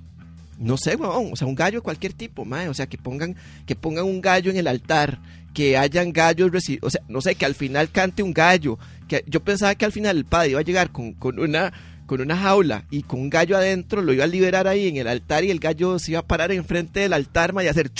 [0.58, 3.34] No sé, weón, o sea, un gallo de cualquier tipo, mae, o sea, que pongan,
[3.64, 5.18] que pongan un gallo en el altar,
[5.54, 6.50] que hayan gallos,
[6.82, 8.78] o sea, no sé, que al final cante un gallo,
[9.08, 11.72] que yo pensaba que al final el padre iba a llegar con, con una,
[12.04, 15.08] con una jaula y con un gallo adentro, lo iba a liberar ahí en el
[15.08, 17.90] altar y el gallo se iba a parar enfrente del altar, mae, y hacer...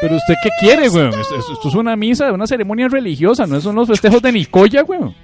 [0.00, 1.08] ¿Pero usted qué quiere, weón?
[1.20, 4.82] Esto, esto- esto es una misa, una ceremonia religiosa, no son los festejos de Nicoya,
[4.84, 5.14] weón.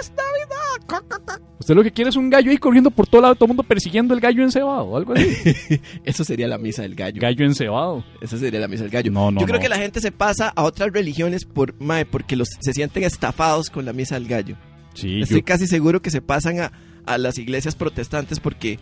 [0.00, 1.40] ¡Feliz Navidad!
[1.58, 3.62] Usted lo que quiere es un gallo ahí corriendo por todo lado, todo el mundo
[3.62, 5.80] persiguiendo el gallo encebado, algo así.
[6.04, 7.20] Eso sería la misa del gallo.
[7.20, 8.04] gallo encebado.
[8.20, 9.10] Esa sería la misa del gallo.
[9.10, 9.62] No, no, Yo creo no.
[9.62, 13.70] que la gente se pasa a otras religiones por mae, porque los, se sienten estafados
[13.70, 14.56] con la misa del gallo.
[14.94, 16.72] Sí, Estoy yo, casi seguro que se pasan a,
[17.04, 18.78] a las iglesias protestantes porque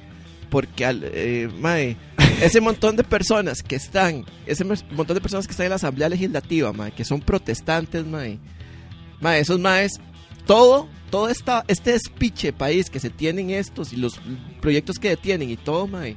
[0.51, 1.97] porque al, eh, mae,
[2.41, 6.09] ese montón de personas que están, ese montón de personas que están en la asamblea
[6.09, 8.39] legislativa, mae, que son protestantes, mae,
[9.21, 9.93] mae, esos maes,
[10.47, 14.21] todo, todo esta, este despiche país que se tienen estos y los
[14.61, 16.17] proyectos que detienen y todo, mae,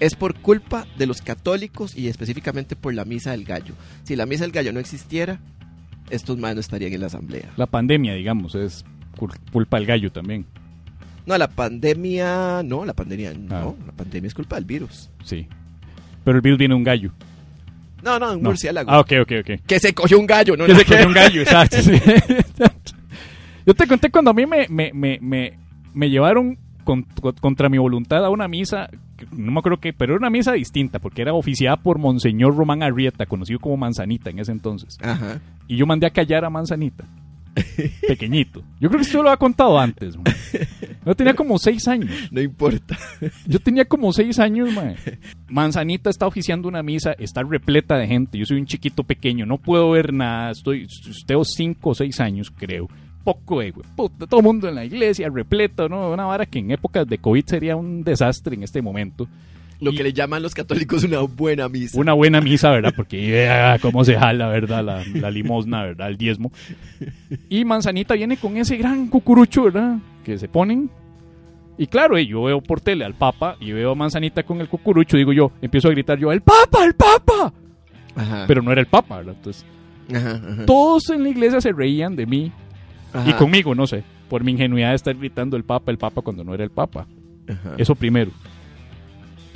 [0.00, 3.74] es por culpa de los católicos y específicamente por la misa del gallo.
[4.04, 5.40] Si la misa del gallo no existiera,
[6.10, 7.50] estos maes no estarían en la asamblea.
[7.56, 8.84] la pandemia, digamos, es
[9.16, 10.46] cul- culpa del gallo también.
[11.26, 13.34] No, la pandemia, no, la pandemia, Ah.
[13.64, 15.10] no, la pandemia es culpa del virus.
[15.24, 15.46] Sí.
[16.24, 17.12] Pero el virus viene de un gallo.
[18.02, 18.50] No, no, un No.
[18.50, 18.90] murciélago.
[18.90, 19.50] Ah, ok, ok, ok.
[19.66, 20.64] Que se cogió un gallo, ¿no?
[20.64, 21.76] Que se cogió un gallo, exacto.
[23.68, 25.52] Yo te conté cuando a mí me, me, me, me,
[25.92, 28.88] me llevaron con- con- contra mi voluntad a una misa,
[29.30, 32.82] no me acuerdo qué, pero era una misa distinta, porque era oficiada por Monseñor Román
[32.82, 34.96] Arrieta, conocido como Manzanita en ese entonces.
[35.02, 35.38] Ajá.
[35.66, 37.04] Y yo mandé a callar a Manzanita.
[38.06, 38.62] Pequeñito.
[38.80, 40.16] Yo creo que esto lo había contado antes.
[40.16, 40.24] man.
[41.04, 42.10] Yo tenía como seis años.
[42.30, 42.96] No importa.
[43.46, 44.96] Yo tenía como seis años, mae.
[45.48, 48.38] Manzanita está oficiando una misa, está repleta de gente.
[48.38, 50.52] Yo soy un chiquito pequeño, no puedo ver nada.
[50.52, 50.86] Estoy,
[51.26, 52.88] tengo cinco o seis años, creo.
[53.32, 56.10] Poco de puta, todo el mundo en la iglesia, repleto, ¿no?
[56.12, 59.28] Una vara que en épocas de COVID sería un desastre en este momento.
[59.80, 62.00] Lo Y- que le llaman los católicos una buena misa.
[62.00, 62.94] Una buena misa, ¿verdad?
[62.96, 64.82] Porque ah, cómo se jala, ¿verdad?
[64.82, 66.08] La, la limosna, ¿verdad?
[66.08, 66.50] El diezmo.
[67.50, 69.98] Y Manzanita viene con ese gran cucurucho, ¿verdad?
[70.24, 70.90] Que se ponen.
[71.76, 74.68] Y claro, eh, yo veo por tele al Papa y veo a Manzanita con el
[74.68, 75.16] cucurucho.
[75.18, 77.52] Digo yo, empiezo a gritar yo, ¡el Papa, el Papa!
[78.16, 78.44] Ajá.
[78.48, 79.34] Pero no era el Papa, ¿verdad?
[79.36, 79.66] Entonces,
[80.12, 82.50] Ajá, ajá, todos en la iglesia se reían de mí
[83.12, 86.22] ajá, y conmigo, no sé, por mi ingenuidad de estar gritando el Papa, el Papa
[86.22, 87.06] cuando no era el Papa.
[87.48, 87.74] ajá.
[87.78, 88.30] Eso primero.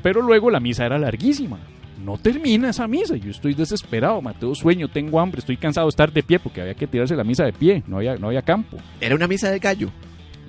[0.02, 1.58] Pero luego la misa era larguísima.
[2.04, 3.14] No termina esa misa.
[3.16, 6.74] Yo estoy desesperado, Mateo sueño, tengo hambre, estoy cansado de estar de pie porque había
[6.74, 8.76] que tirarse la misa de pie, no había, no había campo.
[9.00, 9.88] Era una misa del gallo.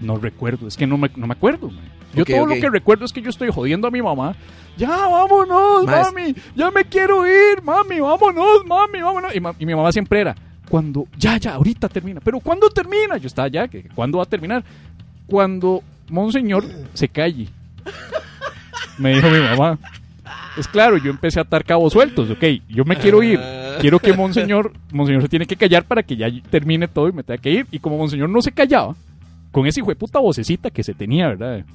[0.01, 1.67] No recuerdo, es que no me, no me acuerdo.
[1.69, 1.83] man.
[2.15, 4.35] Yo todo lo que recuerdo es que yo estoy jodiendo a mi mamá.
[4.77, 6.35] Ya, vámonos, mami.
[6.55, 7.99] Ya me quiero ir, mami.
[7.99, 9.35] Vámonos, mami, vámonos.
[9.35, 10.35] Y, ma- y mi mamá siempre era,
[10.69, 12.19] cuando, ya, ya, ahorita termina.
[12.21, 13.17] Pero ¿cuándo termina?
[13.17, 14.63] Yo estaba ya, ¿cuándo va a terminar?
[15.27, 17.47] Cuando Monseñor se calle.
[18.97, 19.77] Me dijo mi mamá.
[20.55, 22.29] Pues claro, yo empecé a atar cabos sueltos.
[22.29, 23.39] Ok, yo me quiero ir.
[23.79, 27.23] Quiero que Monseñor, Monseñor se tiene que callar para que ya termine todo y me
[27.23, 27.67] tenga que ir.
[27.71, 28.95] Y como Monseñor no se callaba,
[29.51, 31.65] con esa hijo de puta vocecita que se tenía, ¿verdad?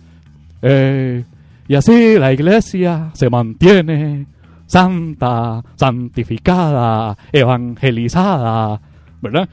[0.62, 1.24] Eh,
[1.66, 4.27] y así la iglesia se mantiene
[4.68, 8.81] santa, santificada, evangelizada,
[9.20, 9.48] ¿verdad?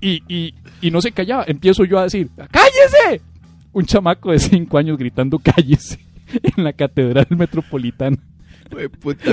[0.00, 1.44] Y, y, y no se callaba.
[1.46, 3.22] Empiezo yo a decir, ¡cállese!
[3.72, 6.00] Un chamaco de cinco años gritando cállese
[6.56, 8.16] en la catedral metropolitana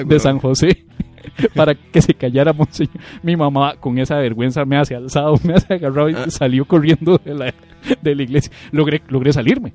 [0.08, 0.20] de.
[0.20, 0.86] San José
[1.56, 2.94] para que se callara monseñor.
[3.24, 6.26] Mi mamá con esa vergüenza me hace alzado, me hace agarrado y Ah.
[6.30, 7.54] salió corriendo de la,
[8.02, 8.52] de la iglesia.
[8.72, 9.74] Logré, logré salirme.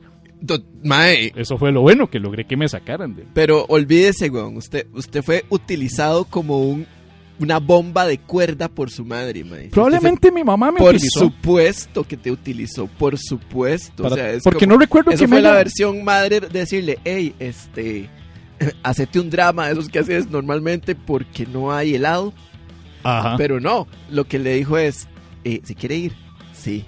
[0.85, 3.25] Mae, Eso fue lo bueno, que logré que me sacaran de...
[3.35, 4.57] pero olvídese, weón.
[4.57, 6.87] Usted, usted fue utilizado como un,
[7.41, 9.69] una bomba de cuerda por su madre, mae.
[9.69, 11.21] Probablemente mi mamá me Por utilizó.
[11.21, 14.05] supuesto que te utilizó, por supuesto.
[14.05, 16.41] para- o sea, es porque como- no recuerdo Eso que fue me la versión madre
[16.41, 18.09] de decirle, hey, este,
[18.83, 22.33] hacete un drama de esos que haces normalmente porque no hay helado.
[23.03, 23.37] Ajá.
[23.37, 25.09] Pero no, lo que le dijo es,
[25.45, 26.13] eh, ¿se quiere ir?
[26.53, 26.85] Sí.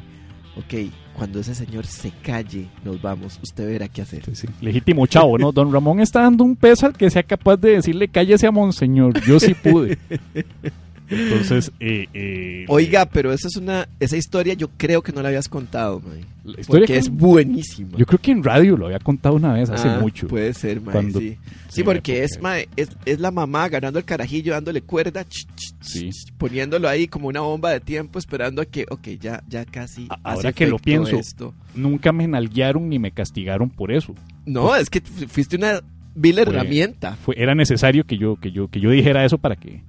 [0.56, 3.38] Ok, cuando ese señor se calle, nos vamos.
[3.42, 4.24] Usted verá qué hacer.
[4.24, 4.48] Sí, sí.
[4.62, 5.52] Legítimo chavo, ¿no?
[5.52, 9.20] Don Ramón está dando un peso al que sea capaz de decirle cállese a Monseñor.
[9.26, 9.98] Yo sí pude.
[11.10, 15.28] Entonces, eh, eh, Oiga, pero esa es una, esa historia yo creo que no la
[15.28, 16.00] habías contado,
[16.44, 17.98] la historia Porque que- es buenísima.
[17.98, 20.28] Yo creo que en radio lo había contado una vez hace Ah, mucho.
[20.28, 21.36] Puede ser, Cuando- sí.
[21.68, 25.46] sí, porque es, mae, es, es la mamá agarrando el carajillo, dándole cuerda, ch, ch,
[25.56, 26.08] ch, Sí.
[26.10, 30.06] ch, poniéndolo ahí como una bomba de tiempo, esperando a que, ok, ya, ya casi.
[30.22, 31.16] Ahora que lo pienso.
[31.16, 31.54] esto.
[31.74, 34.14] Nunca me nalguearon ni me castigaron por eso.
[34.46, 35.80] No, es que fu- fuiste una
[36.14, 37.16] vil Fue- herramienta.
[37.16, 39.82] Fue, era necesario que yo, que yo, que yo dijera eso para que.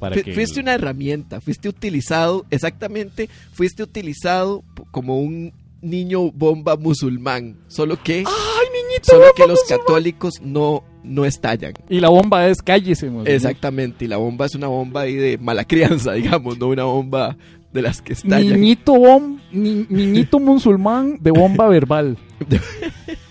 [0.00, 7.56] Para que Fuiste una herramienta, fuiste utilizado, exactamente, fuiste utilizado como un niño bomba musulmán,
[7.68, 9.04] solo que, ¡Ay, niñito!
[9.04, 9.78] solo bomba que los musulmán!
[9.86, 11.74] católicos no, no estallan.
[11.88, 13.10] Y la bomba es cállese.
[13.26, 17.36] Exactamente, y la bomba es una bomba ahí de mala crianza, digamos, no una bomba
[17.72, 18.54] de las que estallan.
[18.60, 22.16] Niñito, bom, ni- niñito musulmán de bomba verbal.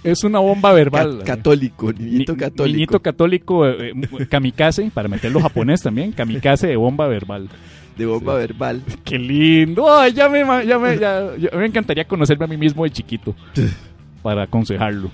[0.03, 1.19] Es una bomba verbal.
[1.19, 2.73] Ca- católico, niñito Ni- católico.
[2.75, 7.49] Niñito católico, eh, eh, kamikaze, para meterlo japonés también, kamikaze de bomba verbal.
[7.97, 8.81] de bomba verbal.
[9.05, 9.93] Qué lindo.
[9.97, 13.33] Ay, ya me, ya me, ya- ya me encantaría conocerme a mí mismo de chiquito.
[14.21, 15.11] para aconsejarlo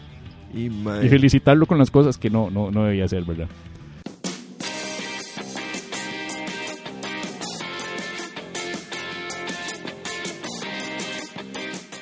[0.54, 3.48] Y, y felicitarlo con las cosas que no, no, no debía hacer, ¿verdad?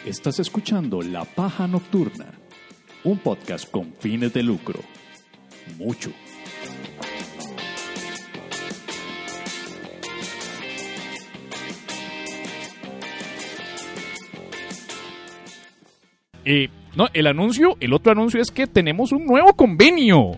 [0.09, 2.25] Estás escuchando La Paja Nocturna,
[3.03, 4.79] un podcast con fines de lucro.
[5.77, 6.09] Mucho.
[16.43, 20.31] Eh, no, el anuncio, el otro anuncio es que tenemos un nuevo convenio.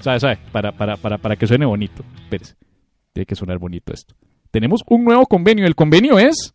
[0.00, 0.38] ¿Sabe, sabe?
[0.52, 2.04] Para, para, para, para que suene bonito.
[2.24, 2.54] Espérese.
[3.14, 4.14] Tiene que sonar bonito esto.
[4.50, 5.64] Tenemos un nuevo convenio.
[5.64, 6.54] El convenio es.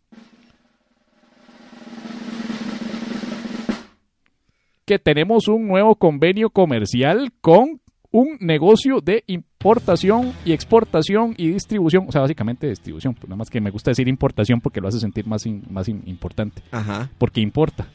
[4.86, 7.80] Que tenemos un nuevo convenio comercial con
[8.12, 12.06] un negocio de importación y exportación y distribución.
[12.08, 13.13] O sea, básicamente distribución.
[13.13, 15.88] Pues nada más que me gusta decir importación porque lo hace sentir más, in- más
[15.88, 16.62] in- importante.
[16.72, 17.88] Ajá, Porque importa.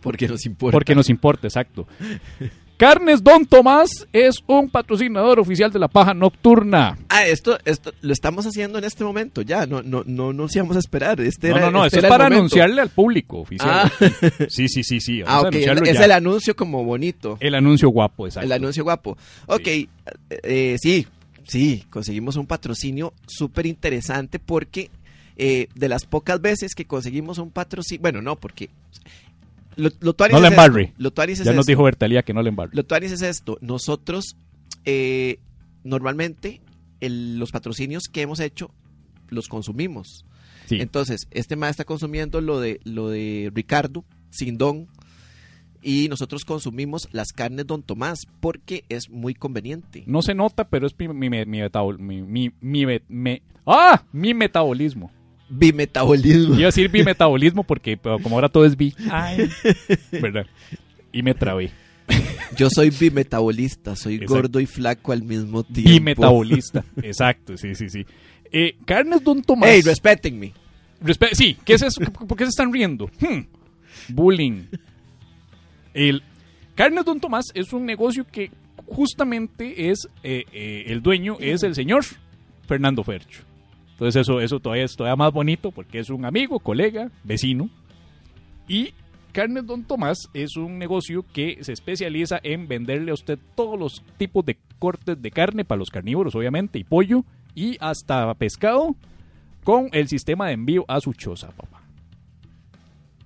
[0.00, 0.72] porque nos importa.
[0.76, 1.88] Porque nos importa, exacto.
[2.76, 6.98] Carnes Don Tomás es un patrocinador oficial de la paja nocturna.
[7.08, 10.76] Ah, esto, esto lo estamos haciendo en este momento, ya, no, no, no nos íbamos
[10.76, 11.20] a esperar.
[11.20, 13.70] Este No, era, no, no, este esto es para anunciarle al público oficial.
[13.70, 13.90] Ah,
[14.48, 15.22] Sí, sí, sí, sí.
[15.22, 16.04] vamos ah a es ya.
[16.04, 18.44] el anuncio como bonito, El anuncio guapo, exacto.
[18.46, 19.16] el anuncio guapo.
[19.46, 19.88] Ok, eh,
[20.28, 21.06] eh, sí,
[21.44, 24.90] sí, conseguimos un patrocinio súper interesante porque
[25.38, 28.68] eh, de las pocas veces que conseguimos un patrocinio, bueno, no, porque
[29.76, 30.92] lo, lo No la es embarre.
[31.40, 32.76] es Ya nos dijo Bertalía que no le embarque.
[32.76, 33.58] Lo tuanis es esto.
[33.60, 34.36] Nosotros,
[34.84, 35.38] eh,
[35.84, 36.60] normalmente,
[37.00, 38.70] el- los patrocinios que hemos hecho,
[39.28, 40.24] los consumimos.
[40.66, 40.78] Sí.
[40.80, 44.88] Entonces, este más está consumiendo lo de, lo de Ricardo, Sindón,
[45.82, 50.02] y nosotros consumimos las carnes Don Tomás porque es muy conveniente.
[50.06, 54.02] No se nota, pero es mi, mi, mi, metabol- mi, mi, mi me- me- ¡Ah!
[54.12, 55.12] Mi metabolismo.
[55.48, 56.54] Bimetabolismo.
[56.54, 58.94] Iba a decir bimetabolismo porque como ahora todo es bi.
[59.10, 59.48] Ay.
[60.10, 60.46] ¿Verdad?
[61.12, 61.70] Y me trabé.
[62.56, 64.34] Yo soy bimetabolista, soy Exacto.
[64.34, 65.90] gordo y flaco al mismo tiempo.
[65.90, 66.84] Bimetabolista.
[67.02, 68.04] Exacto, sí, sí, sí.
[68.52, 69.68] Eh, Carnes Don Tomás.
[69.70, 70.52] Hey, respétenme.
[71.02, 72.00] Respe- sí, ¿qué es eso?
[72.12, 73.10] ¿Por qué se están riendo?
[73.20, 73.40] Hmm.
[74.08, 74.62] Bullying.
[75.94, 76.22] El
[76.74, 78.50] Carnes Don Tomás es un negocio que
[78.86, 82.04] justamente es eh, eh, el dueño es el señor
[82.68, 83.42] Fernando Fercho.
[83.96, 87.70] Entonces eso, eso todavía es todavía más bonito porque es un amigo, colega, vecino.
[88.68, 88.92] Y
[89.32, 94.02] Carnes Don Tomás es un negocio que se especializa en venderle a usted todos los
[94.18, 98.94] tipos de cortes de carne para los carnívoros, obviamente, y pollo, y hasta pescado,
[99.64, 101.82] con el sistema de envío a su choza, papá.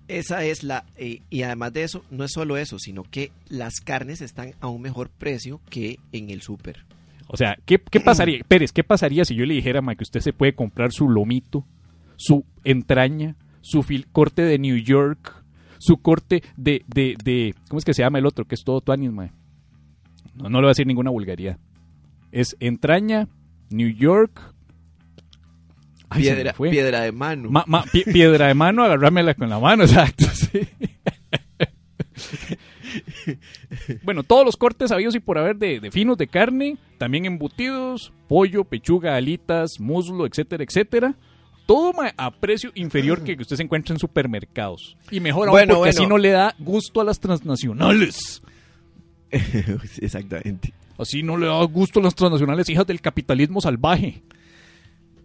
[0.07, 0.85] Esa es la...
[0.97, 4.69] eh, y además de eso, no es solo eso, sino que las carnes están a
[4.69, 6.85] un mejor precio que en el súper.
[7.33, 10.19] O sea, ¿qué, qué pasaría, Pérez, qué pasaría si yo le dijera, ma, que usted
[10.21, 11.65] se puede comprar su lomito,
[12.17, 15.45] su entraña, su fil- corte de New York,
[15.79, 18.47] su corte de, de, de, ¿cómo es que se llama el otro?
[18.47, 19.31] Que es todo tuanis, ma?
[20.35, 21.59] No, no le voy a decir ninguna vulgaridad.
[22.33, 23.29] Es entraña,
[23.71, 24.41] New York.
[26.09, 27.49] Ay, Piedra, piedra de mano.
[27.51, 30.25] Ma- ma- pi- piedra de mano, agarrármela con la mano, exacto.
[30.33, 30.61] sí.
[34.03, 38.13] bueno, todos los cortes habidos y por haber de, de finos de carne, también embutidos,
[38.29, 41.15] pollo, pechuga, alitas, muslo, etcétera, etcétera.
[41.67, 44.97] Todo a precio inferior que usted se encuentra en supermercados.
[45.11, 45.99] Y mejor aún Bueno, porque bueno.
[46.01, 48.43] así no le da gusto a las transnacionales.
[50.01, 50.75] Exactamente.
[50.99, 54.23] Así no le da gusto a las transnacionales, hijas del capitalismo salvaje.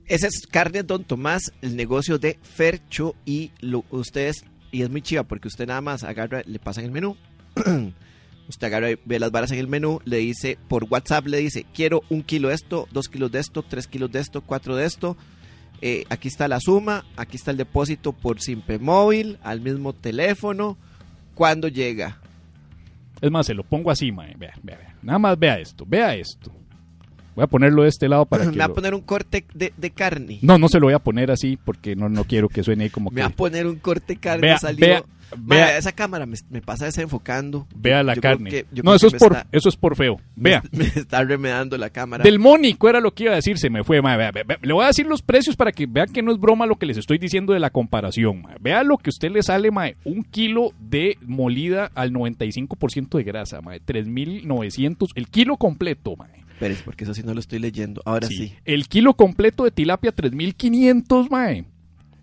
[0.08, 5.02] Ese es Carnes Don Tomás, el negocio de Fercho y lo, ustedes, y es muy
[5.02, 7.18] chiva porque usted nada más agarra, le pasan el menú,
[8.50, 11.66] usted agarra, y ve las varas en el menú, le dice, por WhatsApp le dice,
[11.74, 14.86] quiero un kilo de esto, dos kilos de esto, tres kilos de esto, cuatro de
[14.86, 15.18] esto,
[15.82, 20.78] eh, aquí está la suma, aquí está el depósito por Simpe Móvil, al mismo teléfono,
[21.34, 22.20] ¿cuándo llega?
[23.22, 24.36] Es más, se lo pongo así, mae.
[24.38, 24.96] Vea, vea, vea.
[25.02, 26.52] Nada más vea esto, vea esto.
[27.36, 28.60] Voy a ponerlo de este lado para Me que...
[28.60, 30.40] va a poner un corte de, de carne.
[30.42, 32.90] No, no se lo voy a poner así porque no, no quiero que suene ahí
[32.90, 33.22] como Me que...
[33.22, 34.86] va a poner un corte de carne Vea, salió.
[34.86, 35.04] vea,
[35.38, 35.78] Vea.
[35.78, 37.68] esa cámara me, me pasa desenfocando.
[37.76, 38.50] Vea la Yo carne.
[38.50, 40.18] que- no, eso es, por, está- eso es por feo.
[40.36, 40.64] Vea.
[40.72, 42.24] Me, me está remedando la cámara.
[42.24, 44.02] Del Mónico era lo que iba a decir, se me fue.
[44.02, 44.18] mae.
[44.18, 44.32] Vea.
[44.62, 46.86] Le voy a decir los precios para que vean que no es broma lo que
[46.86, 48.44] les estoy diciendo de la comparación.
[48.62, 49.96] Vea lo que a usted le sale, mae.
[50.06, 53.80] Un kilo de molida al 95% de grasa, mae.
[53.82, 55.10] 3.900.
[55.16, 56.44] El kilo completo, mae.
[56.54, 58.02] Espérese, porque eso sí no lo estoy leyendo.
[58.06, 58.54] Ahora sí.
[58.64, 61.66] El kilo completo de tilapia, 3.500, mae.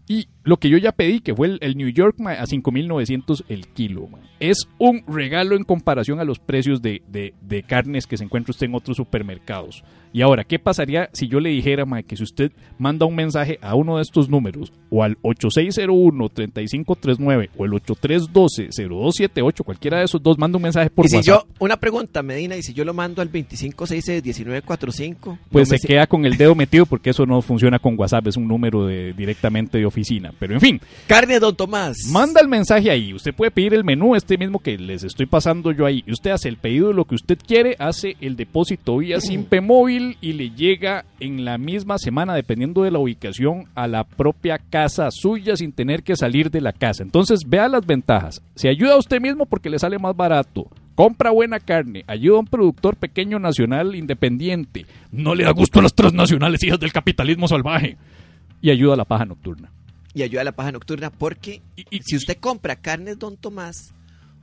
[0.09, 3.45] Y lo que yo ya pedí, que fue el, el New York, mae, a 5.900
[3.49, 4.09] el kilo.
[4.41, 8.51] Es un regalo en comparación a los precios de, de- de carnes que se encuentra
[8.51, 9.85] usted en otros supermercados.
[10.13, 13.75] Y ahora, ¿qué pasaría si yo le dijera, que si usted manda un mensaje a
[13.77, 20.57] uno de estos números, o al 8601-3539, o el 8312-0278, cualquiera de esos dos, manda
[20.57, 23.23] un mensaje por y si WhatsApp, yo, una pregunta, Medina, y si yo lo mando
[23.23, 27.79] al 2566-1945, pues no me se queda con el dedo metido porque eso no funciona
[27.79, 30.32] con WhatsApp, es un número de, directamente de oficina.
[30.39, 31.97] Pero en fin, Carne, don Tomás.
[32.11, 33.15] Manda el mensaje ahí.
[33.15, 36.05] Usted puede pedir el menú, este mismo que les estoy pasando yo ahí.
[36.09, 40.17] Usted hace el pedido de lo que usted quiere, hace el depósito vía Simpe Móvil
[40.21, 45.11] y le llega en la misma semana, dependiendo de la ubicación, a la propia casa
[45.11, 47.03] suya sin tener que salir de la casa.
[47.03, 48.43] Entonces, vea las ventajas.
[48.55, 50.69] Se ayuda a usted mismo porque le sale más barato.
[50.95, 54.85] Compra buena carne, ayuda a un productor pequeño nacional independiente.
[55.11, 57.97] No le da gusto a las transnacionales hijas del capitalismo salvaje.
[58.61, 59.71] Y ayuda a la paja nocturna.
[60.15, 63.95] Y ayuda a la paja nocturna porque Y- y- si usted compra carnes don Tomás,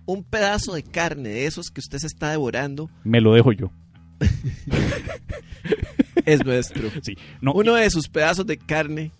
[0.05, 3.71] un pedazo de carne de esos que usted se está devorando Me lo dejo yo.
[6.25, 6.89] es nuestro.
[7.01, 7.17] Sí.
[7.41, 9.11] No, Uno de sus pedazos de carne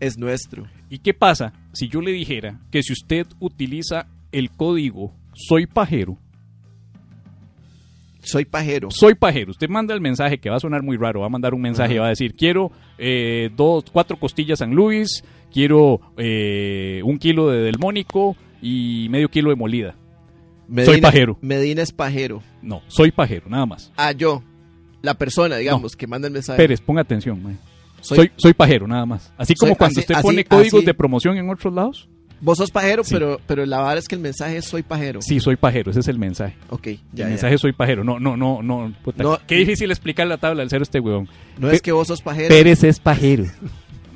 [0.00, 0.66] es nuestro.
[0.90, 6.18] ¿Y qué pasa si yo le dijera que si usted utiliza el código soy pajero,
[8.22, 8.90] Soy pajero.
[8.90, 11.52] soy pajero, usted manda el mensaje que va a sonar muy raro, va a mandar
[11.54, 15.22] un mensaje y va a decir quiero eh, dos, cuatro costillas San Luis,
[15.54, 19.94] quiero eh, un kilo de delmónico y medio kilo de molida.
[20.84, 21.38] Soy pajero.
[21.40, 22.42] Medina es pajero.
[22.60, 23.92] No, soy pajero, nada más.
[23.96, 24.42] Ah, yo.
[25.02, 26.56] La persona, digamos, que manda el mensaje.
[26.56, 27.56] Pérez, ponga atención, mae.
[28.00, 29.32] Soy- Soy, soy, pajero, nada más.
[29.36, 30.86] Así como Soy- cuando así- usted así- pone códigos así.
[30.86, 32.08] de promoción en otros lados.
[32.40, 33.14] Vos sos pajero, Sí.
[33.14, 35.22] pero, pero la verdad es que el mensaje es soy pajero.
[35.22, 36.56] Sí, soy pajero, ese es el mensaje.
[36.68, 37.26] Ok, el ya, ya.
[37.28, 38.02] mensaje soy pajero.
[38.04, 38.92] No, no, no, no.
[39.02, 41.28] puta, No, qué difícil explicar la tabla del cero este huevón.
[41.58, 42.48] No es que vos sos pajero.
[42.48, 43.44] Pérez es pajero.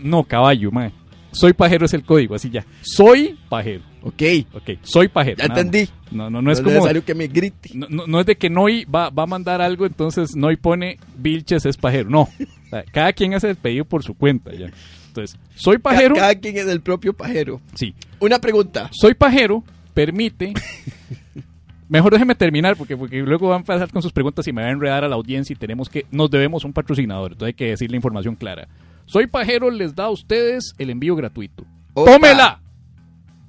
[0.03, 0.93] No, caballo, mae.
[1.31, 2.65] Soy pajero es el código, así ya.
[2.83, 3.83] Soy pajero.
[4.03, 4.23] Ok,
[4.55, 5.37] Ok, soy pajero.
[5.39, 5.89] ya entendí.
[6.11, 6.77] No, no, no es No como.
[6.77, 7.71] necesario que me grite.
[7.75, 10.99] No, no- no es de que Noy va, va a mandar algo, entonces Noy pone
[11.17, 12.09] Vilches es pajero.
[12.09, 12.23] No.
[12.23, 12.29] O
[12.71, 14.71] sea, cada quien hace el pedido por su cuenta ya.
[15.09, 16.15] Entonces, soy pajero.
[16.15, 17.61] Ca- Cada quien es el propio pajero.
[17.75, 17.95] Sí.
[18.21, 18.89] Una pregunta.
[18.93, 19.65] Soy pajero
[19.95, 20.53] permite.
[21.89, 24.69] Mejor déjeme terminar porque, porque luego van a pasar con sus preguntas y me va
[24.69, 26.05] a enredar a la audiencia y tenemos que.
[26.11, 28.69] Nos debemos un patrocinador, entonces hay que decir la información clara.
[29.09, 31.65] Soy pajero les da a ustedes el envío gratuito.
[31.95, 32.13] Opa.
[32.13, 32.61] ¡Tómela!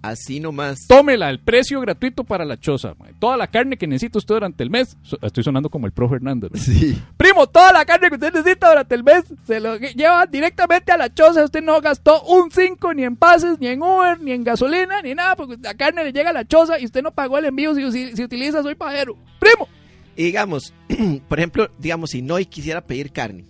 [0.02, 0.88] Así nomás.
[0.88, 2.94] Tómela, el precio gratuito para la choza.
[2.98, 3.12] mae.
[3.20, 4.96] Toda la carne que necesita usted durante el mes.
[5.04, 6.52] So- Estoy sonando como el pro Fernández.
[6.54, 6.58] ¿no?
[6.58, 6.98] Sí.
[7.18, 10.98] Primo, toda la carne que usted necesita durante el mes se lo lleva directamente a
[10.98, 11.44] la choza.
[11.44, 15.14] Usted no gastó un 5 ni en pases, ni en Uber, ni en gasolina, ni
[15.16, 17.76] nada, porque la carne le llega a la choza y usted no pagó el envío
[17.76, 19.18] si, si- si utiliza Soy Pajero.
[19.38, 19.68] Primo.
[20.16, 20.74] Y digamos,
[21.28, 23.44] por ejemplo, digamos, si Noy quisiera pedir carne.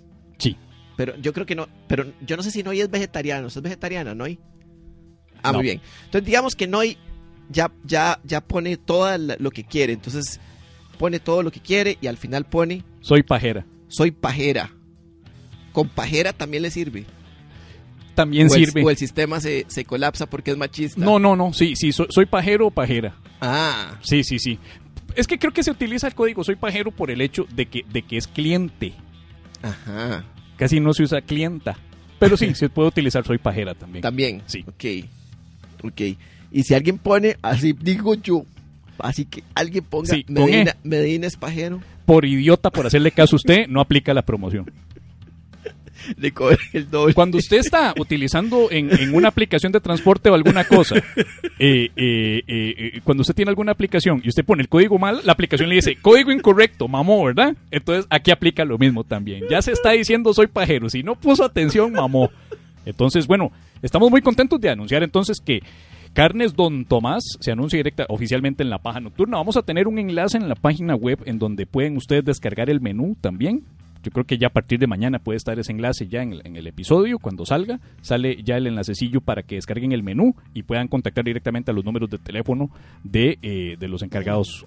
[0.99, 4.13] Pero yo creo que no, pero yo no sé si Noy es vegetariano, ¿es vegetariana,
[4.13, 4.37] Noy?
[5.41, 5.59] Ah, No.
[5.59, 5.81] muy bien.
[6.03, 6.97] Entonces, digamos que Noy
[7.49, 10.41] ya, ya, ya pone todo lo que quiere, entonces
[10.97, 13.65] pone todo lo que quiere y al final pone Soy pajera.
[13.87, 14.71] soy pajera.
[15.71, 17.05] Con pajera también le sirve.
[18.13, 18.83] También o, el, sirve.
[18.83, 20.99] o el sistema se, se colapsa porque es machista.
[20.99, 21.53] No, no, no.
[21.53, 21.93] Sí, sí.
[21.93, 23.15] Soy, soy pajero o pajera.
[23.39, 24.59] Ah, Sí, sí, sí.
[25.15, 27.83] Es que creo que se utiliza el código Soy pajero por el hecho de que,
[27.89, 28.95] de que es cliente.
[29.61, 30.25] ajá.
[30.59, 31.77] Casi no se usa clienta.
[32.19, 34.01] Pero sí, se puede utilizar Soy pajera también.
[34.01, 34.41] También.
[34.45, 34.65] Sí.
[34.67, 35.05] Ok.
[35.85, 36.01] Ok.
[36.51, 38.43] Y si alguien pone, así digo yo,
[38.97, 40.75] así que alguien ponga Sí, Medina, E.
[40.83, 44.69] Medina es pajero, Por idiota, por hacerle caso a usted, no aplica la promoción.
[46.17, 46.33] Le
[46.73, 47.13] el doble.
[47.13, 51.03] Cuando usted está utilizando en, en una aplicación de transporte o alguna cosa, eh,
[51.59, 55.33] eh, eh, eh, cuando usted tiene alguna aplicación y usted pone el código mal, la
[55.33, 57.55] aplicación le dice código incorrecto, mamó, ¿verdad?
[57.71, 59.43] Entonces aquí aplica lo mismo también.
[59.49, 60.89] Ya se está diciendo soy pajero.
[60.89, 62.29] Si no puso atención, mamó.
[62.85, 65.61] Entonces, bueno, estamos muy contentos de anunciar entonces que
[66.13, 69.37] Carnes Don Tomás se anuncia directa oficialmente en la paja nocturna.
[69.37, 72.81] Vamos a tener un enlace en la página web en donde pueden ustedes descargar el
[72.81, 73.63] menú también.
[74.03, 76.41] Yo creo que ya a partir de mañana puede estar ese enlace ya en el,
[76.45, 77.19] en el episodio.
[77.19, 81.71] Cuando salga, sale ya el enlacecillo para que descarguen el menú y puedan contactar directamente
[81.71, 82.69] a los números de teléfono
[83.03, 84.65] de, eh, de los encargados.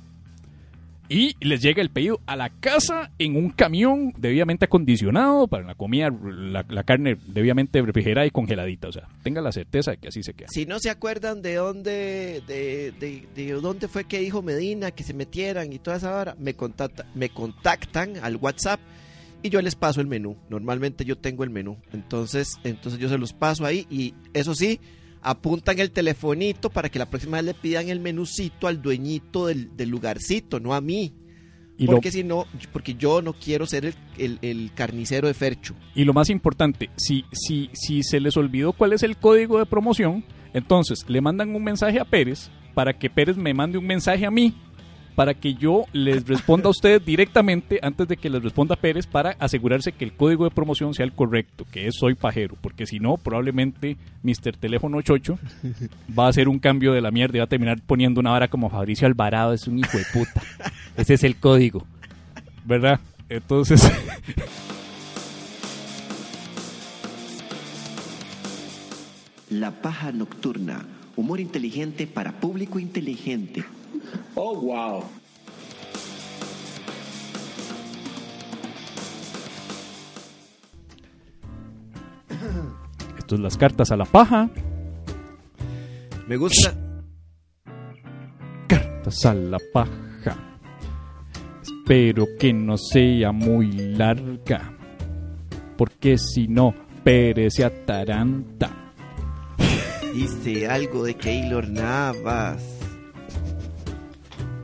[1.09, 5.74] Y les llega el pedido a la casa en un camión debidamente acondicionado para la
[5.74, 8.89] comida, la, la carne debidamente refrigerada y congeladita.
[8.89, 10.49] O sea, tenga la certeza de que así se queda.
[10.51, 15.03] Si no se acuerdan de dónde, de, de, de dónde fue que dijo Medina que
[15.03, 18.80] se metieran y toda esa hora, me, contacta, me contactan al WhatsApp
[19.43, 20.36] y yo les paso el menú.
[20.49, 21.76] Normalmente yo tengo el menú.
[21.93, 24.80] Entonces, entonces yo se los paso ahí y eso sí,
[25.20, 29.76] apuntan el telefonito para que la próxima vez le pidan el menucito al dueñito del,
[29.76, 31.12] del lugarcito, no a mí.
[31.78, 35.34] Y lo, Porque si no, porque yo no quiero ser el, el- el carnicero de
[35.34, 35.74] Fercho.
[35.95, 39.66] y lo más importante, si, si, si se les olvidó cuál es el código de
[39.66, 40.24] promoción,
[40.55, 44.30] entonces le mandan un mensaje a Pérez para que Pérez me mande un mensaje a
[44.30, 44.55] mí
[45.14, 49.36] para que yo les responda a ustedes directamente antes de que les responda Pérez para
[49.38, 52.98] asegurarse que el código de promoción sea el correcto, que es soy pajero, porque si
[52.98, 54.56] no, probablemente Mr.
[54.58, 55.38] Teléfono 88
[56.18, 58.48] va a hacer un cambio de la mierda y va a terminar poniendo una vara
[58.48, 60.42] como Fabricio Alvarado, es un hijo de puta.
[60.96, 61.86] Ese es el código,
[62.64, 63.00] ¿verdad?
[63.28, 63.90] Entonces...
[69.50, 70.86] La paja nocturna.
[71.14, 73.62] Humor inteligente para público inteligente.
[74.34, 75.05] Oh, wow.
[83.18, 84.49] Esto es las cartas a la paja.
[86.26, 86.74] Me gusta.
[88.66, 90.03] Cartas a la paja.
[91.62, 94.72] Espero que no sea muy larga.
[95.76, 96.74] Porque si no,
[97.05, 98.70] Pérez se ataranta.
[100.14, 102.72] Dice algo de Keylor Navas.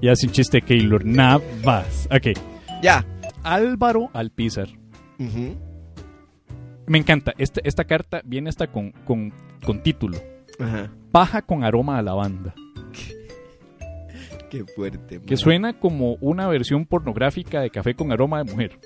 [0.01, 2.09] Y hace un chiste Keylor Navas.
[2.11, 2.38] Ok.
[2.82, 3.05] Ya.
[3.42, 4.68] Álvaro Alpizar.
[5.18, 5.57] Ujú.
[6.86, 7.32] Me encanta.
[7.38, 9.32] Esta, esta carta viene hasta con, con,
[9.64, 10.18] con título.
[10.61, 10.90] Ajá.
[11.12, 12.55] Paja con aroma a lavanda.
[14.51, 15.20] Qué fuerte.
[15.20, 15.36] Que man.
[15.36, 18.78] suena como una versión pornográfica de café con aroma de mujer.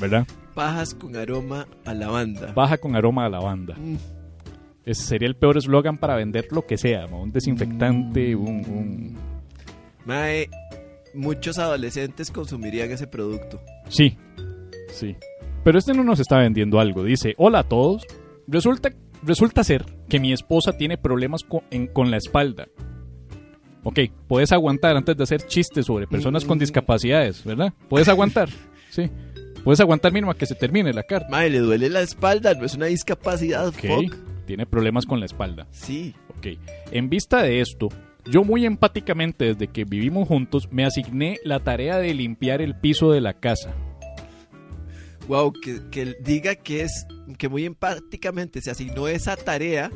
[0.00, 0.26] ¿Verdad?
[0.54, 2.54] Pajas con aroma a lavanda.
[2.54, 3.74] Paja con aroma a lavanda.
[3.76, 3.96] Mm.
[4.84, 7.06] Ese sería el peor eslogan para vender lo que sea.
[7.06, 7.20] ¿no?
[7.22, 8.48] Un desinfectante, un...
[8.66, 9.37] un-
[10.08, 10.48] Mae,
[11.12, 13.60] muchos adolescentes consumirían ese producto.
[13.90, 14.16] Sí,
[14.90, 15.14] sí.
[15.64, 17.04] Pero este no nos está vendiendo algo.
[17.04, 18.06] Dice, hola a todos.
[18.46, 18.90] Resulta,
[19.22, 22.68] resulta ser que mi esposa tiene problemas con, en- con la espalda.
[23.84, 27.74] Ok, puedes aguantar antes de hacer chistes sobre personas con discapacidades, ¿verdad?
[27.90, 28.48] Puedes aguantar,
[28.90, 29.10] sí.
[29.62, 31.28] Puedes aguantar mínimo a que se termine la carta.
[31.30, 33.66] Mae, le duele la espalda, no es una discapacidad.
[33.68, 34.16] Ok, Fuck.
[34.46, 35.66] tiene problemas con la espalda.
[35.70, 36.14] Sí.
[36.38, 36.46] Ok,
[36.92, 37.88] en vista de esto,
[38.30, 43.10] yo muy empáticamente desde que vivimos juntos me asigné la tarea de limpiar el piso
[43.12, 43.74] de la casa.
[45.26, 47.06] Wow, que, que diga que es
[47.36, 49.90] que muy empáticamente se asignó esa tarea.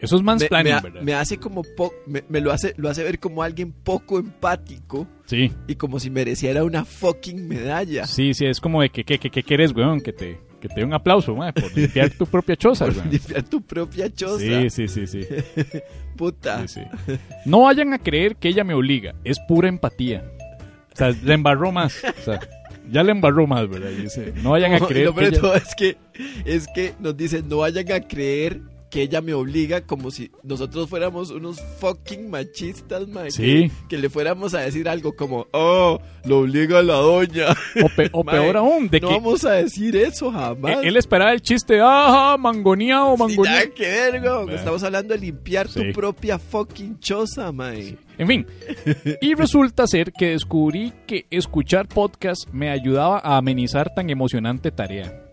[0.00, 1.02] Eso es mansplaining, me ¿verdad?
[1.02, 5.08] me hace como po- me, me lo hace lo hace ver como alguien poco empático
[5.26, 8.06] Sí, y como si mereciera una fucking medalla.
[8.06, 10.74] sí, sí, es como de que, que, que, que quieres, weón, que te, que te
[10.76, 13.10] dé un aplauso, mae, por limpiar tu propia choza, Por weón.
[13.10, 14.38] limpiar tu propia choza.
[14.40, 15.20] Sí, sí, sí, sí,
[16.16, 16.66] Puta.
[16.66, 17.14] sí, sí.
[17.44, 20.24] No vayan a creer que ella me obliga, es pura empatía.
[20.92, 22.40] O sea, le embarró más, o sea,
[22.90, 23.90] ya le embarró más, ¿verdad?
[23.90, 25.96] Dice, no vayan a No, creer que de ella- todo es que
[26.44, 30.88] es que nos dicen no vayan a creer que ella me obliga como si nosotros
[30.88, 33.42] fuéramos unos fucking machistas, mae, Sí.
[33.42, 37.46] que, que le fuéramos a decir algo como, oh, lo obliga la doña.
[37.84, 40.78] O, pe- o Mae, peor aún, de no que vamos a decir eso jamás.
[40.82, 43.58] él esperaba el chiste, ajá, mangoneado, mangoneado.
[43.58, 44.46] nada que ver, weón.
[44.46, 44.54] Mae.
[44.56, 45.80] Estamos hablando de limpiar Sí.
[45.80, 47.96] tu propia fucking choza, mae.
[48.16, 48.46] En fin,
[49.20, 55.24] y resulta ser que descubrí que escuchar podcast me ayudaba a amenizar tan emocionante tarea.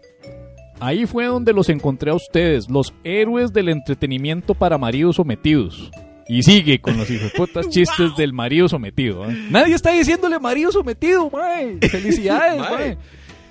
[0.80, 5.92] Ahí fue donde los encontré a ustedes, los héroes del entretenimiento para maridos sometidos.
[6.28, 9.30] Y sigue con los hijoputas chistes del marido sometido.
[9.30, 9.38] ¿eh?
[9.50, 11.78] Nadie está diciéndole marido sometido, mae.
[11.90, 12.98] Felicidades, Mae.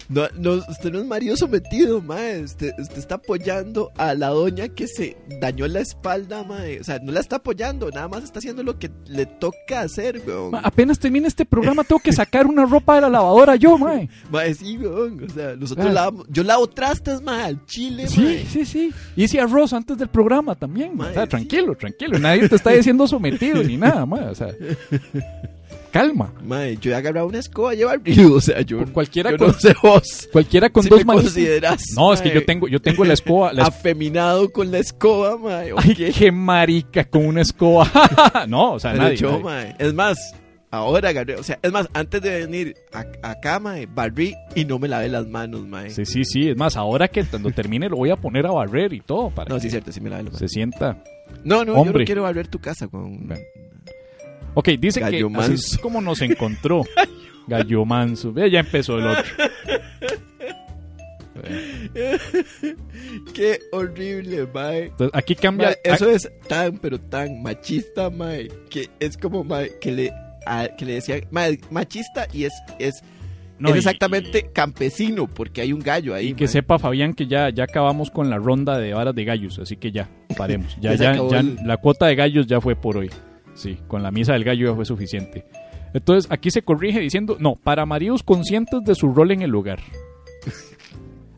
[0.09, 0.29] Mae.
[0.37, 2.43] No, no, usted no es marido sometido, mae.
[2.43, 6.81] Usted, usted está apoyando a la doña que se dañó la espalda, mae.
[6.81, 10.23] O sea, no la está apoyando, nada más está haciendo lo que le toca hacer,
[10.27, 10.51] weón.
[10.53, 14.09] Ma, Apenas termine este programa, tengo que sacar una ropa de la lavadora yo, mae.
[14.31, 15.25] Mae, sí, weón.
[15.25, 15.93] O sea, nosotros Ah.
[15.93, 16.27] lavamos.
[16.29, 18.47] Yo lavo trastes, mae, al chile, Sí, mae.
[18.47, 18.91] sí, sí.
[19.17, 20.97] Hice arroz antes del programa también.
[20.97, 21.05] ma.
[21.05, 21.29] Mae, o sea, sí.
[21.31, 22.19] tranquilo, tranquilo.
[22.19, 24.17] Nadie te está diciendo sometido ni nada, ma.
[24.31, 24.49] O sea,
[25.95, 26.33] calma.
[26.43, 28.35] Mae, yo he agarrado una escoba a llevar río.
[28.35, 30.29] O sea, yo, Cu- cualquiera yo con- no sé vos.
[30.33, 31.23] Cualquiera con si dos manos.
[31.23, 33.53] consideras, No, es que yo tengo, yo tengo la escoba.
[33.53, 35.37] la afeminado con la escoba.
[35.37, 36.11] ¿o Ay, qué?
[36.11, 37.89] qué marica con una escoba.
[38.49, 39.17] no, o sea, Pero nadie.
[39.17, 39.45] yo, nadie.
[39.45, 40.19] mae, es más,
[40.73, 44.81] ahora agarré, o sea, es más, antes de venir a- acá, mae, barrí y no
[44.81, 45.91] me lavé las manos, mae.
[45.91, 46.49] Sí, sí, sí.
[46.51, 49.49] Es más, ahora que cuando termine lo voy a poner a barrer y todo para
[49.49, 50.51] No, que sí, cierto, sí me lavé las se manos.
[50.51, 51.05] sienta.
[51.45, 52.01] No, no, yo Hombre.
[52.01, 53.29] no quiero barrer tu casa con...
[53.29, 53.43] Bueno.
[54.55, 55.55] Ok, dice Gallo que así manso.
[55.77, 56.83] es como nos encontró.
[57.47, 58.33] Gallo manso.
[58.33, 59.25] Ve, ya empezó el otro.
[63.35, 64.85] Qué horrible, mae.
[64.87, 65.69] Entonces, aquí cambia.
[65.69, 70.13] Mae, eso es tan, pero tan machista, mae, que es como, mae, que le,
[70.47, 73.03] a- que le decía, mae, machista y es, es,
[73.59, 76.53] No, es y- exactamente campesino, porque hay un gallo ahí, Y que mae.
[76.53, 79.93] sepa Fabián que ya, ya acabamos con la ronda de varas de gallos, así que
[79.93, 80.77] ya, paremos.
[80.81, 83.11] Ya, Ya ya, acabó ya el- la cuota de gallos ya fue por hoy.
[83.55, 85.45] Sí, con la misa del gallo ya fue suficiente.
[85.93, 89.81] Entonces aquí se corrige diciendo, no, para maridos conscientes de su rol en el hogar.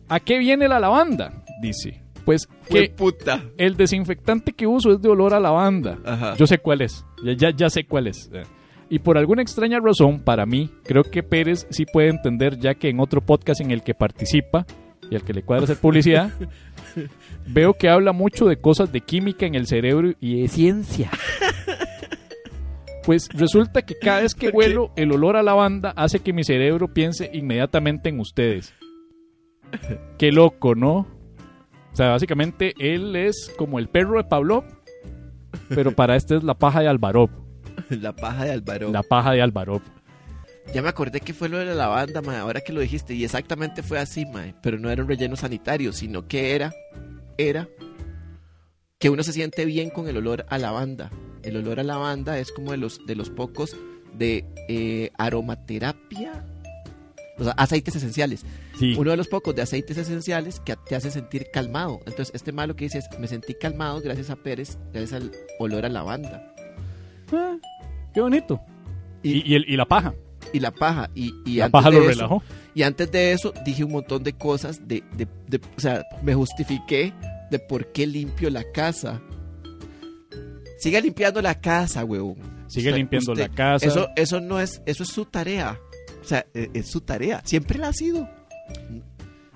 [0.09, 1.45] ¿A qué viene la lavanda?
[1.61, 2.03] Dice.
[2.25, 3.41] Pues que puta.
[3.57, 5.99] el desinfectante que uso es de olor a lavanda.
[6.05, 6.35] Ajá.
[6.37, 7.05] Yo sé cuál es.
[7.25, 8.29] Ya, ya, ya sé cuál es.
[8.33, 8.43] Eh,
[8.91, 12.89] Y por alguna extraña razón, para mí, creo que Pérez sí puede entender, ya que
[12.89, 14.67] en otro podcast en el que participa
[15.09, 16.31] y al que le cuadra hacer publicidad,
[17.47, 21.11] veo que habla mucho de cosas de química en el cerebro y de ciencia.
[23.07, 26.93] Pues resulta que cada vez que huelo el olor a lavanda hace que mi cerebro
[26.93, 28.75] piense inmediatamente en ustedes.
[30.19, 31.07] Qué loco, ¿no?
[31.93, 34.65] O sea, básicamente él es como el perro de Pavlov,
[35.69, 37.31] pero para este es la paja de Alvarov.
[37.91, 38.91] La paja de Álvaro.
[38.91, 39.83] La paja de Alvarov.
[40.75, 43.15] Ya me acordé que fue lo de la lavanda, mae, ahora que lo dijiste.
[43.15, 44.55] Y exactamente fue así, mae.
[44.63, 46.73] Pero no era un relleno sanitario, sino que era,
[47.39, 47.69] era
[48.99, 51.11] que uno se siente bien con el olor a lavanda.
[51.47, 53.77] El olor a lavanda es como de los, de los pocos
[54.13, 56.45] de eh, aromaterapia.
[57.39, 58.45] O sea, aceites esenciales.
[58.79, 58.95] Sí.
[58.99, 62.01] Uno de los pocos de aceites esenciales que te hace sentir calmado.
[62.07, 65.85] Entonces, este malo que dice es, me sentí calmado gracias a Pérez, gracias al olor
[65.85, 66.55] a lavanda.
[67.33, 67.57] Ah,
[68.15, 68.61] qué bonito.
[69.23, 70.15] Y- Y, y el- y la paja.
[70.53, 71.11] Y la paja.
[71.15, 72.43] Y, la antes paja de lo eso- relajó.
[72.75, 76.35] Y antes de eso dije un montón de cosas de, de- de- o sea, me
[76.35, 77.13] justifiqué
[77.51, 79.21] de por qué limpio la casa.
[80.79, 82.37] Siga limpiando la casa, huevón.
[82.69, 83.87] Sigue Usted- limpiando usted- la casa.
[83.87, 85.79] Eso, eso no es, eso es su tarea.
[86.21, 87.41] O sea, e- es, su tarea.
[87.45, 88.29] Siempre la ha sido.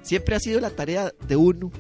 [0.02, 1.70] Siempre ha sido la tarea de uno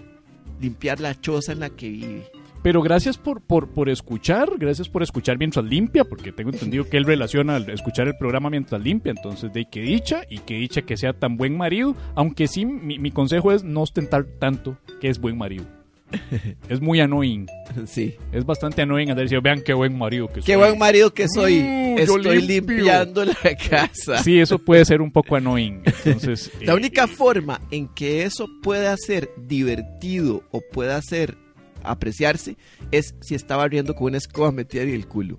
[0.60, 2.30] limpiar la choza en la que vive.
[2.62, 6.98] Pero gracias por, por, por escuchar, gracias por escuchar mientras limpia, porque tengo entendido que
[6.98, 10.82] él relaciona al escuchar el programa mientras limpia, entonces de que dicha y que dicha
[10.82, 15.08] que sea tan buen marido, aunque sí mi, mi consejo es no ostentar tanto que
[15.08, 15.64] es buen marido.
[16.68, 17.46] Es muy annoying,
[17.86, 18.14] Sí.
[18.32, 20.56] es bastante annoying andar diciendo, vean qué buen marido que Qué soy".
[20.56, 21.60] buen marido que soy.
[21.60, 23.34] Mm, yo Estoy limpiando la
[23.70, 24.22] casa.
[24.22, 25.82] Sí, eso puede ser un poco annoying.
[26.04, 31.36] Entonces, La eh, única forma en que eso pueda ser divertido o pueda ser
[31.82, 32.56] apreciarse
[32.90, 35.38] es si está barriendo con una escoba metida en el culo.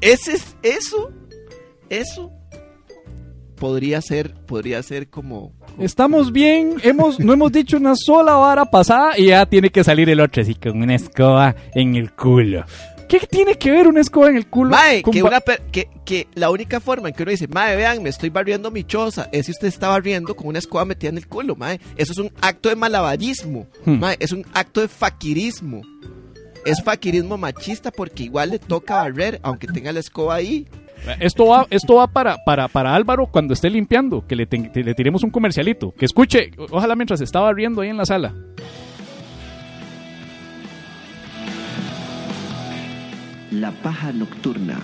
[0.00, 1.12] Ese es eso,
[1.88, 2.32] eso
[3.60, 9.16] podría ser, podría ser como, Estamos bien, hemos, no hemos dicho una sola vara pasada
[9.16, 12.64] y ya tiene que salir el otro así con una escoba en el culo.
[13.08, 14.70] ¿Qué tiene que ver una escoba en el culo?
[14.70, 17.74] Mae, con que, una per- que, que la única forma en que uno dice, Mae,
[17.76, 21.10] vean, me estoy barriendo mi choza, es si usted está barriendo con una escoba metida
[21.10, 21.80] en el culo, Mae.
[21.96, 23.98] Eso es un acto de malabarismo, Hmm.
[23.98, 25.82] Mae, es un acto de faquirismo.
[26.64, 30.68] Es faquirismo machista porque igual le toca barrer, aunque tenga la escoba ahí.
[31.18, 35.22] Esto va, esto va para, para, para Álvaro cuando esté limpiando, que le, le tiremos
[35.22, 35.92] un comercialito.
[35.92, 38.34] Que escuche, ojalá mientras estaba riendo ahí en la sala.
[43.50, 44.78] La paja nocturna.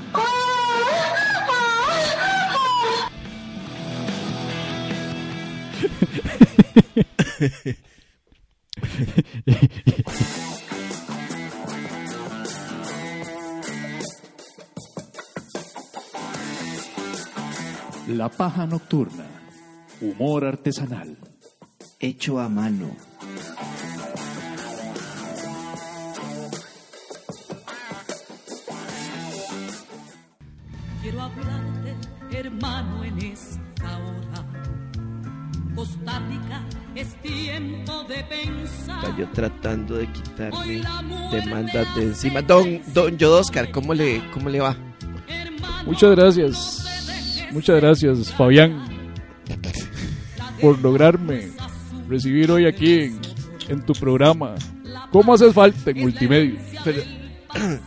[18.09, 19.27] La paja nocturna.
[20.01, 21.17] Humor artesanal.
[21.99, 22.95] Hecho a mano.
[31.03, 31.97] Quiero hablarte,
[32.31, 34.47] hermano, en esta hora.
[35.75, 39.05] Costa Rica es tiempo de pensar.
[39.05, 40.83] Está yo tratando de quitarme
[41.33, 42.41] demandas de encima.
[42.41, 44.77] Don, don Jodoscar, ¿cómo le, ¿cómo le va?
[45.85, 46.86] Muchas gracias.
[47.53, 48.85] Muchas gracias, Fabián,
[50.61, 51.49] por lograrme
[52.09, 53.21] recibir hoy aquí en,
[53.69, 54.55] en tu programa.
[55.11, 56.61] ¿Cómo haces falta en multimedia?
[56.85, 57.03] Pero,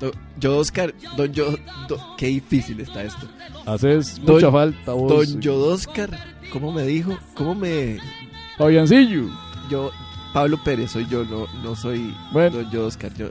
[0.00, 1.54] don Jodoscar, don Yo,
[1.88, 3.26] do- qué difícil está esto.
[3.66, 5.12] Haces Don- mucha falta vos.
[5.30, 6.10] Don Jodoscar,
[6.52, 7.18] ¿cómo me dijo?
[7.34, 7.98] ¿Cómo me,
[8.58, 9.28] Fabiancillo.
[9.70, 9.90] yo,
[10.32, 12.58] Pablo Pérez soy yo, no, no soy Bueno.
[12.58, 13.30] don Jodoscar, yo,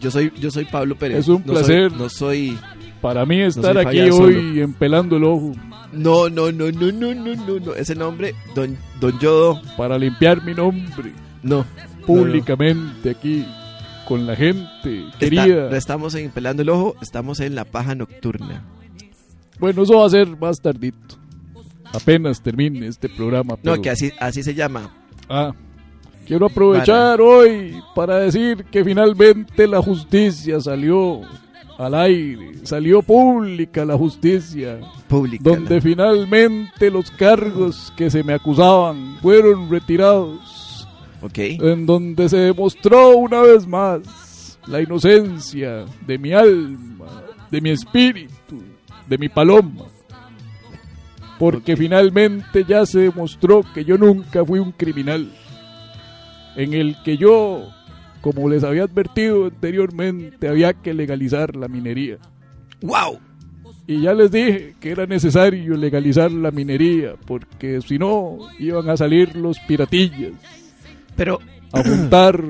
[0.00, 1.18] yo soy, yo soy Pablo Pérez.
[1.20, 1.92] Es un no soy- placer.
[1.92, 2.58] no soy,
[3.00, 5.52] para mí estar aquí hoy empelando el ojo.
[5.92, 7.74] No, no, no, no, no, no, no, no.
[7.74, 9.60] Ese nombre, don, don Yodo.
[9.76, 11.12] Para limpiar mi nombre.
[11.42, 11.64] No.
[12.06, 13.44] Públicamente aquí,
[14.06, 15.68] con la gente querida.
[15.70, 18.64] no estamos empelando el ojo, estamos en la paja nocturna.
[19.58, 21.16] Bueno, eso va a ser más tardito.
[21.92, 23.56] Apenas termine este programa.
[23.62, 24.90] No, que así, así se llama.
[25.28, 25.52] Ah.
[26.26, 31.20] Quiero aprovechar hoy para decir que finalmente la justicia salió
[31.78, 35.42] al aire, salió pública la justicia, Pública.
[35.44, 40.88] donde finalmente los cargos que se me acusaban fueron retirados,
[41.22, 41.38] Ok.
[41.38, 47.06] en donde se demostró una vez más la inocencia de mi alma,
[47.50, 48.62] de mi espíritu,
[49.06, 49.84] de mi paloma.
[51.38, 55.30] Porque finalmente ya se demostró que yo nunca fui un criminal.
[56.56, 57.68] En el que yo,
[58.26, 62.18] como les había advertido anteriormente, había que legalizar la minería.
[62.82, 63.20] ¡Wow!
[63.86, 68.96] y ya les dije que era necesario legalizar la minería, porque si no iban a
[68.96, 70.32] salir los piratillas
[71.14, 71.38] Pero,
[71.72, 72.42] a juntar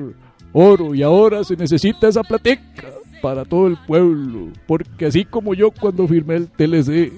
[0.51, 2.89] oro y ahora se necesita esa plateca
[3.21, 7.13] para todo el pueblo, porque así como yo cuando firmé el TLC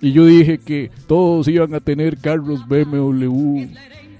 [0.00, 3.66] y yo dije que todos iban a tener carros BMW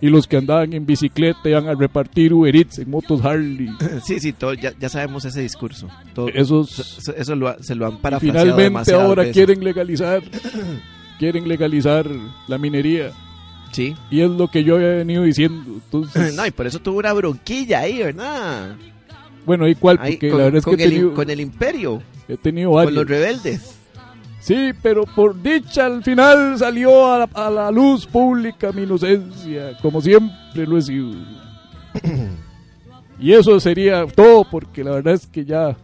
[0.01, 3.69] y los que andaban en bicicleta iban a repartir Uber Eats en motos Harley.
[4.05, 5.89] sí, sí, todo, ya, ya sabemos ese discurso.
[6.15, 9.35] Todo- Esos eso, lo se lo han parafraseado finalmente ahora veces.
[9.35, 10.23] quieren legalizar
[11.19, 12.07] quieren legalizar
[12.47, 13.11] la minería
[13.73, 13.95] Sí.
[14.11, 15.63] y es lo que yo había venido diciendo.
[15.85, 18.77] Entonces, No, y por eso tuvo una bronquilla ahí, ¿verdad?
[19.45, 19.99] bueno, ¿y cuál?
[20.01, 22.77] Ahí, Porque con, la verdad es que con el, con el imperio, he tenido con
[22.77, 22.95] varios.
[22.95, 23.78] los rebeldes.
[24.41, 29.77] Sí, pero por dicha al final salió a la, a la luz pública mi inocencia,
[29.83, 31.11] como siempre lo he sido.
[33.21, 35.77] y eso sería todo, porque la verdad es que ya,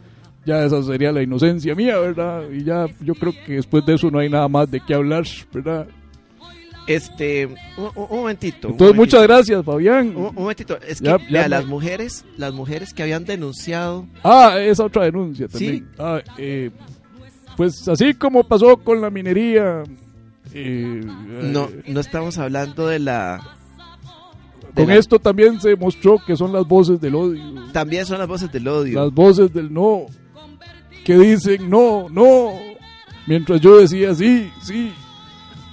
[0.46, 2.42] ya esa sería la inocencia mía, ¿verdad?
[2.50, 5.24] Y ya yo creo que después de eso no hay nada más de qué hablar,
[5.52, 5.86] ¿verdad?
[6.86, 8.68] Este, un, un- momentito.
[8.68, 10.08] un Entonces, muchas gracias, Fabián.
[10.14, 13.24] Un, un momentito, es que Ya- vea, ya me- las mujeres, las mujeres que habían
[13.24, 15.78] denunciado, Ah, esa otra denuncia también.
[15.78, 15.84] Sí.
[15.98, 16.70] Ah, eh,
[17.56, 19.82] pues así como pasó con la minería.
[20.52, 23.40] eh, no, no estamos hablando de la,
[24.74, 27.42] con la- esto también se mostró que son las voces del odio.
[27.72, 29.02] también son las voces del odio.
[29.04, 30.06] Las voces del no.
[31.04, 32.50] Que dicen no, no.
[33.26, 34.92] Mientras yo decía sí, sí.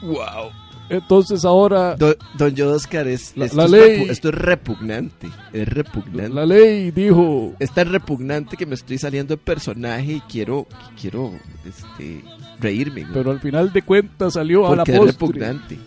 [0.02, 0.52] Wow.
[0.92, 5.68] Entonces ahora Don, don Oscar, es, La- esto, la es ley- esto es repugnante, es
[5.68, 6.30] repugnante.
[6.34, 7.54] la ley dijo.
[7.60, 10.68] es tan repugnante que me estoy saliendo de personaje y quiero,
[11.00, 11.32] quiero,
[11.68, 12.22] este,
[12.60, 13.06] reírme.
[13.14, 15.12] Pero al final de cuentas salió a la porque es postre.
[15.14, 15.80] repugnante.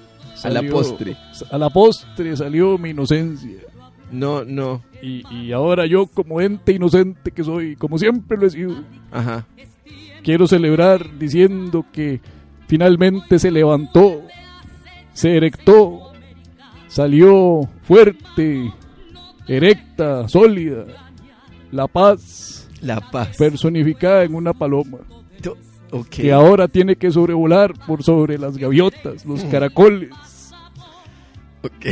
[0.42, 1.16] A la postre.
[1.50, 3.58] A la postre salió mi inocencia.
[4.10, 4.82] No, no.
[5.02, 8.74] Y, y ahora yo, como ente inocente que soy, como siempre lo he sido,
[9.10, 9.46] Ajá.
[10.22, 12.20] quiero celebrar diciendo que
[12.68, 14.22] finalmente se levantó,
[15.14, 16.12] se erectó,
[16.88, 18.70] salió fuerte,
[19.48, 20.84] erecta, sólida,
[21.72, 23.36] la paz La paz.
[23.38, 24.98] personificada en una paloma,
[25.40, 25.56] Do-
[25.90, 26.08] ok.
[26.08, 30.10] que ahora tiene que sobrevolar por sobre las gaviotas, los caracoles.
[31.62, 31.86] Ok.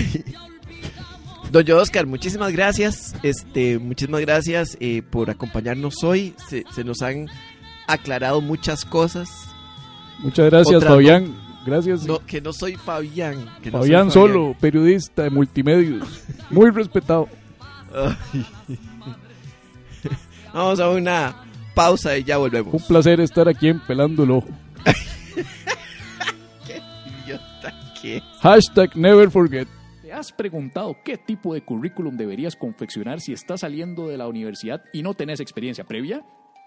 [1.51, 3.15] Don Oscar, muchísimas gracias.
[3.23, 6.35] Este, muchísimas gracias eh, por acompañarnos hoy.
[6.49, 7.27] Se, se nos han
[7.87, 9.31] aclarado muchas cosas.
[10.21, 11.42] Muchas gracias, no.
[11.65, 11.83] Fabián.
[11.85, 12.07] Gracias.
[12.07, 13.47] No, que no soy Fabián.
[13.63, 17.29] que no soy Fabián Solo, periodista de multimedios, muy respetado.
[20.53, 21.35] Vamos a una
[21.75, 22.75] pausa y ya volvemos.
[22.75, 24.49] Un placer estar aquí en Pelando el Ojo.
[27.25, 29.69] Idiota que- Hashtag never forget.
[30.03, 34.83] ¿Te has preguntado qué tipo de currículum deberías confeccionar si estás saliendo de la universidad
[34.93, 36.23] y no tenés experiencia previa?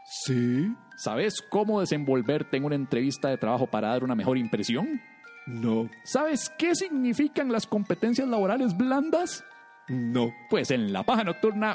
[0.05, 5.01] Sí, ¿Sabes cómo desenvolverte en una entrevista de trabajo para dar una mejor impresión?
[5.47, 9.43] no, ¿Sabes qué significan las competencias laborales blandas?
[9.87, 10.33] No.
[10.49, 11.73] Pues en La Paja Nocturna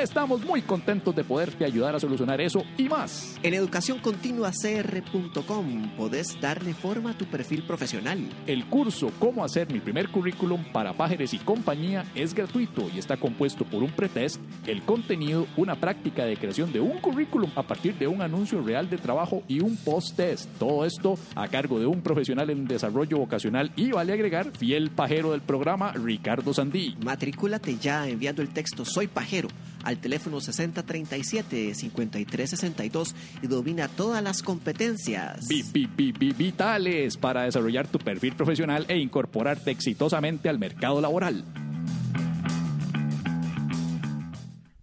[0.00, 3.38] estamos muy contentos de poderte ayudar a solucionar eso y más.
[3.42, 8.18] En educacioncontinuacr.com podés darle forma a tu perfil profesional.
[8.46, 13.16] El curso Cómo hacer mi primer currículum para pájaros y compañía es gratuito y está
[13.16, 17.94] compuesto por un pretest, el contenido, una práctica de creación de un currículum a partir
[17.96, 20.50] de un anuncio real de trabajo y un post-test.
[20.58, 25.32] Todo esto a cargo de un profesional en desarrollo vocacional y vale agregar fiel pajero
[25.32, 26.96] del programa Ricardo Sandí.
[27.30, 29.48] Matrículate ya enviando el texto Soy Pajero
[29.82, 35.48] al teléfono 6037-5362 y domina todas las competencias.
[35.48, 41.00] Vi- vi- vi- vi- Vitales para desarrollar tu perfil profesional e incorporarte exitosamente al mercado
[41.00, 41.42] laboral.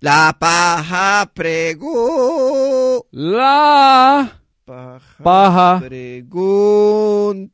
[0.01, 3.05] La paja pregu...
[3.11, 4.33] La
[4.65, 5.79] Paja, Paja.
[5.87, 7.53] pregunta.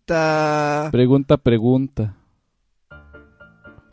[0.92, 2.16] pregunta, pregunta.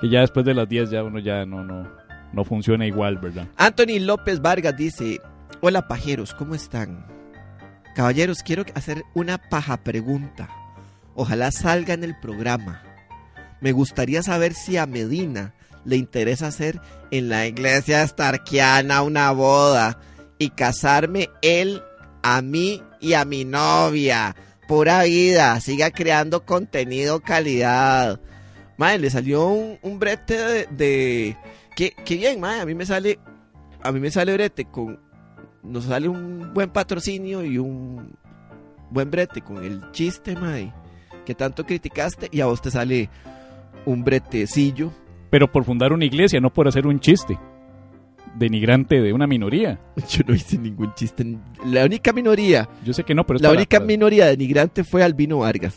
[0.03, 1.89] Y ya después de las 10 ya uno ya no, no,
[2.33, 3.49] no funciona igual, ¿verdad?
[3.57, 5.21] Anthony López Vargas dice,
[5.61, 7.07] hola pajeros, ¿cómo están?
[7.95, 10.51] Caballeros, quiero hacer una paja pregunta.
[11.15, 12.83] Ojalá salga en el programa.
[13.63, 15.55] Me gustaría saber si a Medina
[15.87, 16.79] le interesa hacer
[17.11, 19.99] en la iglesia estarquiana una boda
[20.39, 21.83] y casarme él
[22.23, 24.37] a mí y a mi novia.
[24.69, 28.21] Pura vida, siga creando contenido calidad.
[28.79, 30.67] Madre, le salió un, un brete de...
[30.71, 31.37] de-
[31.75, 33.19] Qué, qué bien, madre, a mí me sale...
[33.83, 34.99] A mí me sale brete con...
[35.63, 38.17] Nos sale un buen patrocinio y un
[38.91, 40.73] buen brete con el chiste, madre,
[41.25, 43.11] que tanto criticaste y a vos te sale
[43.85, 44.93] un bretecillo.
[45.31, 47.39] Pero por fundar una iglesia, no por hacer un chiste.
[48.37, 49.81] denigrante de una minoría.
[50.09, 51.25] Yo no hice ningún chiste.
[51.65, 54.85] La única minoría, Yo sé que no, pero es la para- única para- minoría denigrante
[54.85, 55.77] fue Albino Vargas.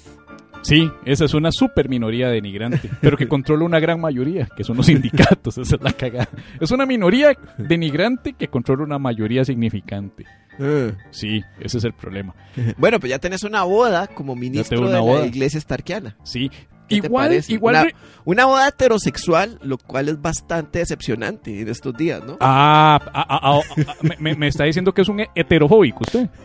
[0.61, 4.77] Sí, esa es una super minoría denigrante, pero que controla una gran mayoría, que son
[4.77, 6.29] los sindicatos, esa es la cagada.
[6.59, 10.25] Es una minoría denigrante que controla una mayoría significante.
[10.59, 10.91] Ah.
[11.11, 12.35] Sí, ese es el problema.
[12.77, 15.21] Bueno, pues ya tenés una boda como ministro de boda.
[15.21, 16.17] la iglesia starkiana.
[16.23, 16.51] Sí,
[16.89, 17.53] ¿Qué te igual, parece?
[17.53, 17.75] igual.
[17.75, 22.37] Una, re- una boda heterosexual, lo cual es bastante decepcionante en estos días, ¿no?
[22.41, 26.27] Ah, ah, ah, ah, ah, me- me, está diciendo que es un heterofóbico usted.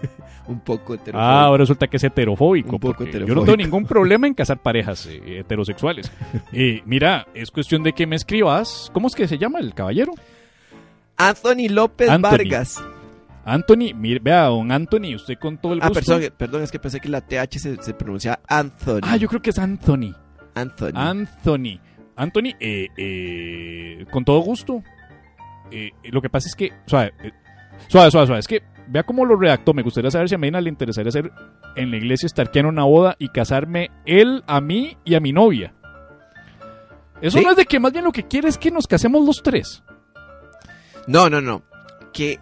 [0.47, 1.45] Un poco Ah, heterosexual.
[1.45, 2.73] ahora resulta que es heterofóbico.
[2.73, 3.45] Un poco porque Yo no heterofóbico.
[3.47, 6.13] tengo ningún problema en casar parejas eh, heterosexuales.
[6.53, 8.91] Eh, mira, es cuestión de que me escribas.
[8.93, 10.13] ¿Cómo es que se llama el caballero?
[11.17, 12.31] Anthony López Anthony.
[12.31, 12.85] Vargas.
[13.47, 16.13] Anthony, mire, vea, don Anthony, usted con todo el Ah, gusto.
[16.15, 19.01] perdón, perdón, es que pensé que la TH se, se pronunciaba Anthony.
[19.03, 20.15] Ah, yo creo que es Anthony.
[20.55, 20.93] Anthony.
[20.95, 21.81] Anthony.
[22.17, 24.83] Anthony, eh, eh, con todo gusto.
[25.71, 27.13] Eh, lo que pasa es que, suave,
[27.89, 29.75] suave, suave, suave, es que vea cómo lo redactó.
[29.75, 31.33] Me gustaría saber si a Medina le interesaría hacer
[31.77, 35.75] en la iglesia estarquiana una boda y casarme él, a mí y a mi novia.
[37.21, 37.45] Eso ¿Sí?
[37.45, 39.83] no es de que más bien lo que quiere es que nos casemos los tres.
[41.07, 41.63] No, no, no.
[42.13, 42.39] Que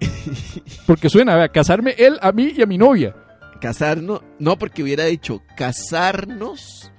[0.86, 3.14] Porque suena, vea, casarme él, a mí y a mi novia.
[3.60, 6.92] casarnos, no porque hubiera dicho casarnos.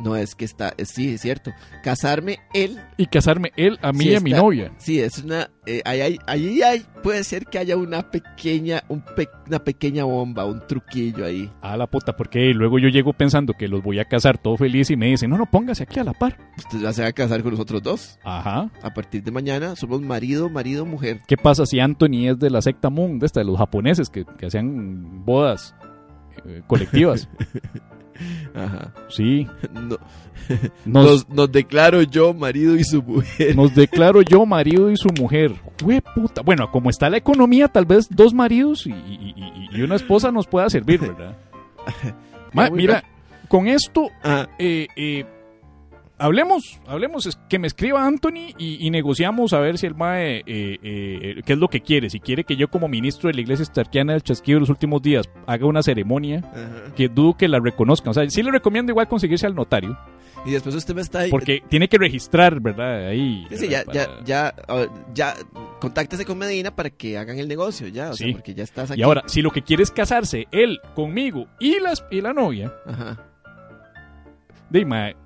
[0.00, 1.50] No, es que está, es- sí, es cierto.
[1.82, 4.72] Casarme él, Y casarme él, a mí Sí, y a mi novia.
[4.78, 9.02] sí, es una, eh, ahí, hay- ahí hay- puede ser que haya una pequeña, un
[9.02, 11.50] pe- una pequeña bomba, un truquillo ahí.
[11.62, 14.90] A la puta, porque luego yo llego pensando que los voy a casar todo feliz
[14.90, 16.36] y me dicen, no, no, póngase aquí a la par.
[16.56, 18.18] Usted ya se va a casar con nosotros dos.
[18.24, 18.70] Ajá.
[18.82, 21.20] A partir de mañana somos marido, marido, mujer.
[21.26, 24.24] ¿Qué pasa si Anthony es de la secta Moon, de esta, de los japoneses que,
[24.38, 25.74] que hacían bodas
[26.46, 27.28] eh, colectivas?
[28.54, 28.92] Ajá.
[29.08, 29.46] Sí.
[29.72, 29.96] No-
[30.86, 33.54] Nos, nos, nos declaro yo marido y su mujer.
[33.54, 35.52] nos declaro yo marido y su mujer.
[35.82, 36.40] Jue puta.
[36.40, 40.70] Bueno, como está la economía, tal vez dos maridos y, y- una esposa nos pueda
[40.70, 41.36] servir, ¿verdad?
[42.54, 43.04] Ma, mira,
[43.48, 45.26] con esto Ah, eh, eh,
[46.18, 50.42] hablemos, hablemos, que me escriba Anthony y, y negociamos a ver si el MAE, eh,
[50.46, 52.10] eh, qué es lo que quiere.
[52.10, 55.00] Si quiere que yo como ministro de la Iglesia Estarquiana del Chasquido de los últimos
[55.02, 56.94] días haga una ceremonia, ajá.
[56.96, 58.10] que dudo que la reconozcan.
[58.10, 59.96] O sea, sí le recomiendo igual conseguirse al notario,
[60.46, 61.30] Y después usted me está ahí.
[61.30, 63.08] porque tiene que registrar, ¿verdad?
[63.08, 63.46] Ahí.
[63.50, 65.34] Sí, sí, ya, ya, Para- ya, ah, ya,
[65.80, 68.32] contáctese con Medina para que hagan el negocio, ya, o sea, Sí.
[68.32, 69.00] porque ya estás aquí.
[69.00, 72.72] Y ahora, si lo que quiere es casarse él conmigo y, las, y la novia,
[72.86, 73.18] Ajá.
[74.70, 75.16] dime,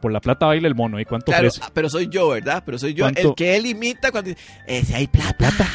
[0.00, 1.60] por la plata baila el mono, ¿y cuánto Claro, ofrece?
[1.64, 2.62] ah, pero soy yo, ¿verdad?
[2.66, 3.20] Pero soy yo ¿Cuánto?
[3.30, 5.68] el que él imita cuando dice, eh, si hay plata,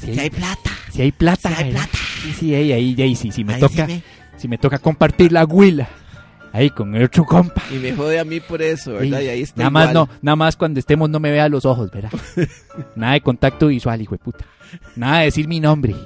[0.00, 1.88] si hay plata, Si hay plata, si hay ¿verdad?
[1.88, 1.98] plata.
[2.22, 4.02] Sí, sí, ahí, ahí, ahí, sí, si me ahí toca, sí me-
[4.38, 5.88] si me toca compartir la huila,
[6.52, 7.62] ahí con el otro compa.
[7.70, 9.18] Y me jode a mí por eso, ¿verdad?
[9.20, 9.24] Sí.
[9.26, 11.90] Y ahí está Nada más no, nada más cuando estemos no me vea los ojos,
[11.90, 12.10] ¿verdad?
[12.96, 14.44] Nada de contacto visual, hijo de puta.
[14.96, 15.94] Nada de decir mi nombre.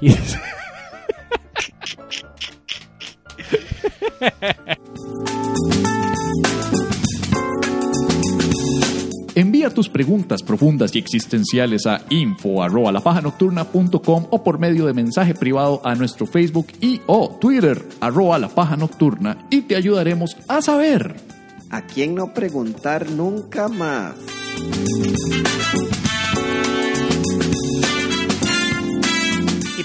[9.39, 15.33] Envía tus preguntas profundas y existenciales a info arroba lapajanocturna.com o por medio de mensaje
[15.33, 20.61] privado a nuestro Facebook y o Twitter arroba la paja nocturna y te ayudaremos a
[20.61, 21.15] saber.
[21.69, 24.15] ¿A quién no preguntar nunca más?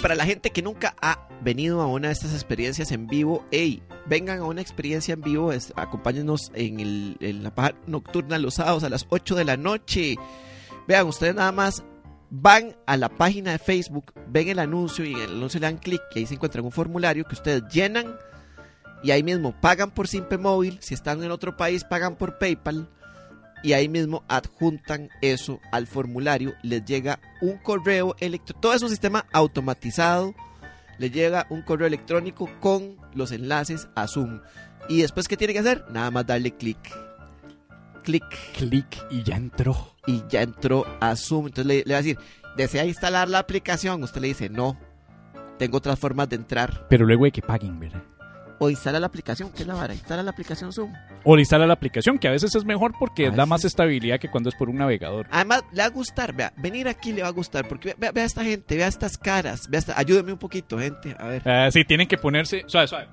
[0.05, 3.83] Para la gente que nunca ha venido a una de estas experiencias en vivo, hey,
[4.05, 8.85] vengan a una experiencia en vivo, acompáñenos en, el- en la paja nocturna los sábados
[8.85, 10.17] a las 8 de la noche.
[10.87, 11.83] Vean, ustedes nada más
[12.29, 15.79] van a la página de Facebook, ven el anuncio y en el anuncio le dan
[15.79, 18.15] clic y ahí se encuentran un formulario que ustedes llenan
[19.03, 22.89] y ahí mismo pagan por Simpe Móvil, si están en otro país pagan por PayPal
[23.65, 28.91] y ahí mismo adjuntan eso al formulario, les llega un correo electrónico, todo es un
[28.91, 30.35] sistema automatizado,
[30.99, 34.43] les llega un correo electrónico con los enlaces a Zoom.
[34.87, 35.87] Y después, ¿qué tiene que hacer?
[35.91, 36.79] Nada más darle clic,
[38.03, 39.95] clic, Clic y ya entró.
[40.07, 41.47] y ya entró a Zoom.
[41.47, 42.19] Entonces le, le va a decir,
[42.59, 44.03] ¿desea instalar la aplicación?
[44.03, 44.79] Usted le dice, no,
[45.59, 46.87] tengo otras formas de entrar.
[46.91, 48.03] Pero luego de que paguen, ¿verdad?
[48.65, 49.93] O instala la aplicación, ¿qué es la vara?
[49.95, 50.93] Instala la aplicación Zoom.
[51.23, 54.31] O instala la aplicación, que a veces es mejor porque A da más estabilidad que
[54.31, 55.27] cuando es por un navegador.
[55.31, 58.25] Además, le va a gustar, vea, venir aquí le va a gustar, porque vea, vea-
[58.25, 61.43] esta gente, vea estas caras, vea esta, ayúdeme un poquito, gente, a ver.
[61.49, 63.07] Ah, sí, tienen que ponerse, suave, suave,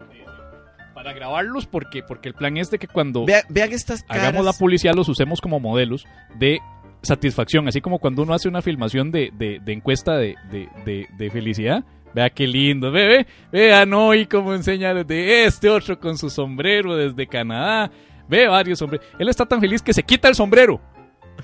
[0.94, 4.24] para grabarlos porque, porque el plan es de que cuando Vea- vean estas caras.
[4.24, 6.06] hagamos la publicidad los usemos como modelos
[6.38, 6.60] de
[7.02, 11.84] satisfacción, así como cuando uno hace una filmación de, de- de encuesta de- de felicidad.
[12.14, 16.96] Vea qué lindo, ve, ve, vean hoy cómo enseña de este otro con su sombrero
[16.96, 17.92] desde Canadá.
[18.28, 19.06] Ve varios sombreros.
[19.20, 20.82] Él está tan feliz que se quita el sombrero.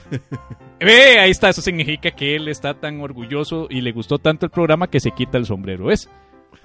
[0.80, 4.52] Ve, ahí está, eso significa que él está tan orgulloso y le gustó tanto el
[4.52, 6.10] programa que se quita el sombrero, ¿ves?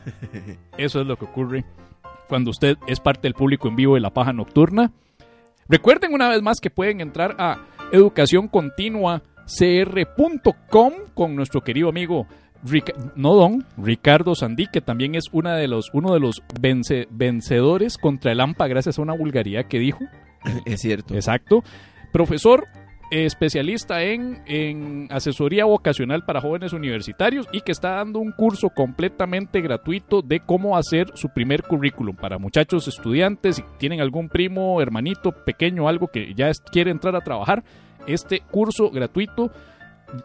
[0.77, 1.65] Eso es lo que ocurre
[2.29, 4.91] cuando usted es parte del público en vivo de La Paja Nocturna.
[5.69, 7.59] Recuerden una vez más que pueden entrar a
[7.93, 12.27] educacioncontinuacr.com con nuestro querido amigo
[13.17, 17.99] No don, Ricardo Sandí, que también es una de los, uno de los vence- vencedores
[17.99, 20.01] contra el AMPA gracias a una vulgaridad que dijo.
[20.65, 21.15] Es cierto.
[21.15, 21.63] Exacto.
[22.13, 22.67] Profesor
[23.11, 29.61] especialista en, en asesoría vocacional para jóvenes universitarios y que está dando un curso completamente
[29.61, 33.57] gratuito de cómo hacer su primer currículum para muchachos estudiantes.
[33.57, 37.63] Si tienen algún primo, hermanito, pequeño, algo que ya quiere entrar a trabajar,
[38.07, 39.51] este curso gratuito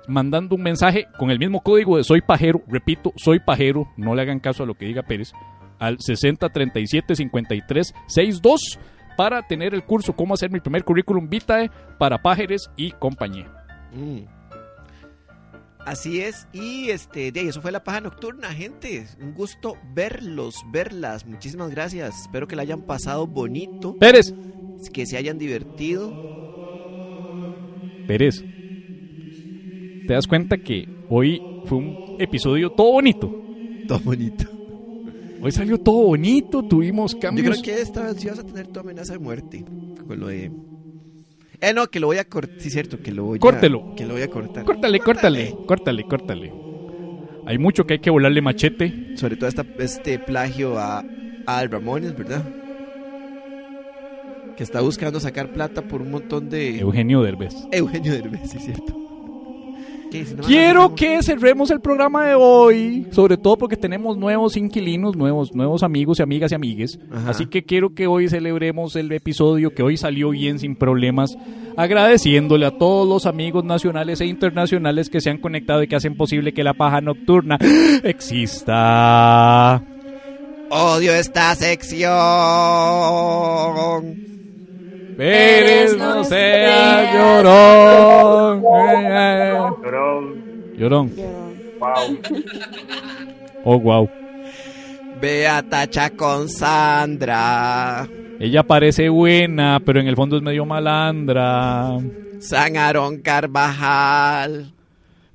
[0.08, 4.22] mandando un mensaje con el mismo código de soy pajero, repito, soy pajero, no le
[4.22, 5.34] hagan caso a lo que diga Pérez,
[5.80, 8.80] al 60375362
[9.18, 13.52] para tener el curso cómo hacer mi primer currículum vitae para pájaros y compañía.
[13.92, 14.20] Mm.
[15.86, 19.08] Así es, y este, de ahí, eso fue la paja nocturna, gente.
[19.22, 21.26] Un gusto verlos, verlas.
[21.26, 22.24] Muchísimas gracias.
[22.24, 24.34] Espero que la hayan pasado bonito, Pérez,
[24.92, 26.12] que se hayan divertido.
[28.06, 28.44] Pérez,
[30.08, 33.44] ¿te das cuenta que hoy fue un episodio todo bonito?
[33.88, 34.46] Todo bonito.
[35.42, 37.62] Hoy salió todo bonito, tuvimos Yo cambios.
[37.62, 39.64] creo que esta vez sí vas a tener tu amenaza de muerte.
[40.08, 40.52] Con lo de.
[41.62, 42.60] Eh, no, que lo voy a cortar.
[42.60, 43.40] Sí, cierto, que lo voy a.
[43.40, 43.94] Córtelo.
[43.96, 44.64] Que lo voy a cortar.
[44.66, 46.54] Córtale, córtale, córtale, córtale.
[47.46, 49.16] Hay mucho que hay que volarle machete.
[49.16, 51.00] Sobre todo esta, este plagio a,
[51.46, 52.44] a Al Ramones, ¿verdad?
[54.58, 56.80] Que está buscando sacar plata por un montón de.
[56.80, 57.54] Eugenio Derbez.
[57.72, 58.97] Eugenio Derbez, sí, cierto.
[60.46, 65.84] Quiero que cerremos el programa de hoy, sobre todo porque tenemos nuevos inquilinos, nuevos, nuevos
[65.84, 67.00] amigos y amigas y amigues.
[67.12, 67.32] Ajá.
[67.32, 71.38] Así que quiero que hoy celebremos el episodio que hoy salió bien sin problemas,
[71.76, 76.16] agradeciéndole a todos los amigos nacionales e internacionales que se han conectado y que hacen
[76.16, 77.58] posible que la paja nocturna
[78.04, 79.84] exista.
[80.70, 82.08] Odio esta sección.
[85.18, 88.64] Pérez no sea llorón.
[89.04, 89.54] Eh.
[90.78, 91.12] Llorón.
[91.80, 92.20] Wow.
[93.64, 94.10] Oh, wow.
[95.20, 98.08] Beata con Sandra.
[98.40, 101.98] Ella parece buena, pero en el fondo es medio malandra.
[102.40, 104.72] San Aarón Carvajal.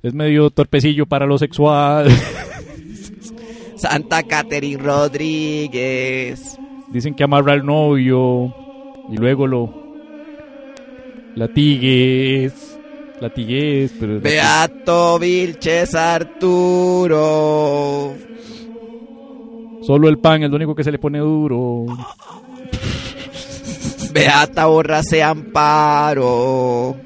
[0.01, 2.07] Es medio torpecillo para lo sexual.
[3.75, 6.57] Santa Catherine Rodríguez.
[6.89, 8.62] Dicen que amarra al novio
[9.09, 9.69] y luego lo
[11.35, 12.69] latigues.
[13.19, 17.13] Latigues, pero Beato Vilches Arturo.
[19.81, 21.85] solo el pan es lo único que se le pone duro.
[24.13, 26.97] Beata Borrase Amparo.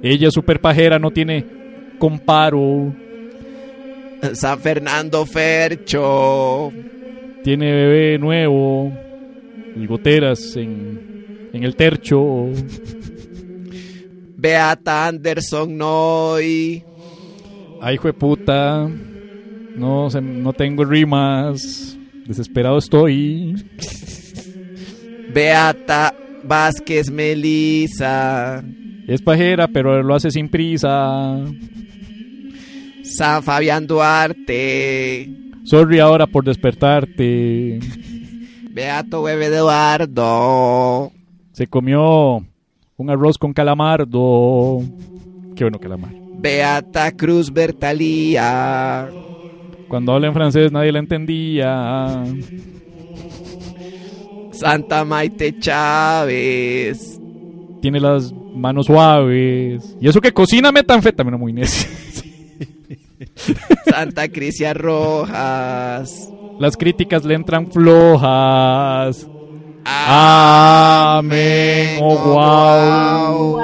[0.00, 1.44] Ella es super pajera, no tiene
[1.98, 2.94] comparo.
[4.34, 6.72] San Fernando Fercho.
[7.42, 8.92] Tiene bebé nuevo
[9.74, 11.11] y goteras en,
[11.52, 12.46] en el tercho.
[14.36, 16.82] Beata Anderson Noy.
[17.80, 18.88] Ay, hijo de puta.
[19.74, 21.96] No, se- no tengo rimas.
[22.26, 23.54] Desesperado estoy.
[25.32, 28.64] Beata Vázquez Melisa.
[29.06, 31.36] Es pajera, pero lo hace sin prisa.
[33.02, 35.28] San Fabián Duarte.
[35.64, 37.78] Sorry ahora por despertarte.
[38.70, 41.12] Beato Bebe Eduardo.
[41.52, 42.44] Se comió
[42.96, 44.80] un arroz con calamardo.
[45.54, 46.12] Qué bueno calamar.
[46.38, 49.08] Beata Cruz Bertalía.
[49.88, 52.24] Cuando habla en francés nadie la entendía.
[54.52, 57.20] Santa Maite Chávez.
[57.80, 59.96] Tiene las manos suaves.
[60.00, 61.90] Y eso que cocina metanfetamina muy necio.
[63.86, 66.32] Santa Crisia Rojas.
[66.58, 69.28] Las críticas le entran flojas.
[69.84, 71.32] Amén.
[72.00, 73.60] Oh, wow.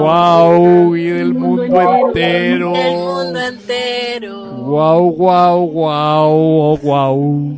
[0.00, 0.96] Wow.
[0.96, 2.74] Y del mundo entero.
[2.74, 4.46] El mundo entero.
[4.66, 7.56] Wow, wow, wow, oh, wow.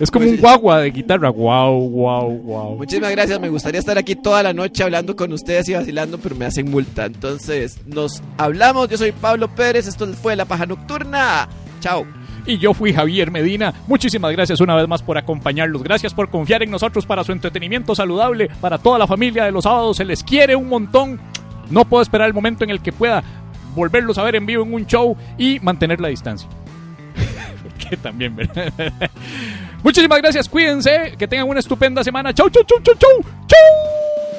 [0.00, 1.28] Es como un guagua de guitarra.
[1.30, 2.76] Wow, wow, wow.
[2.76, 3.38] Muchísimas gracias.
[3.38, 6.70] Me gustaría estar aquí toda la noche hablando con ustedes y vacilando, pero me hacen
[6.70, 7.04] multa.
[7.04, 8.88] Entonces, nos hablamos.
[8.88, 9.86] Yo soy Pablo Pérez.
[9.86, 11.48] Esto fue La Paja Nocturna.
[11.80, 12.06] Chao.
[12.46, 13.72] Y yo fui Javier Medina.
[13.86, 15.82] Muchísimas gracias una vez más por acompañarlos.
[15.82, 18.50] Gracias por confiar en nosotros para su entretenimiento saludable.
[18.60, 21.20] Para toda la familia de los sábados se les quiere un montón.
[21.70, 23.22] No puedo esperar el momento en el que pueda
[23.74, 26.48] volverlos a ver en vivo en un show y mantener la distancia.
[27.62, 28.72] Porque también, ¿verdad?
[29.82, 32.32] Muchísimas gracias, cuídense, que tengan una estupenda semana.
[32.34, 33.30] Chau, chau, chau, chau, chau.
[33.46, 34.31] Chau.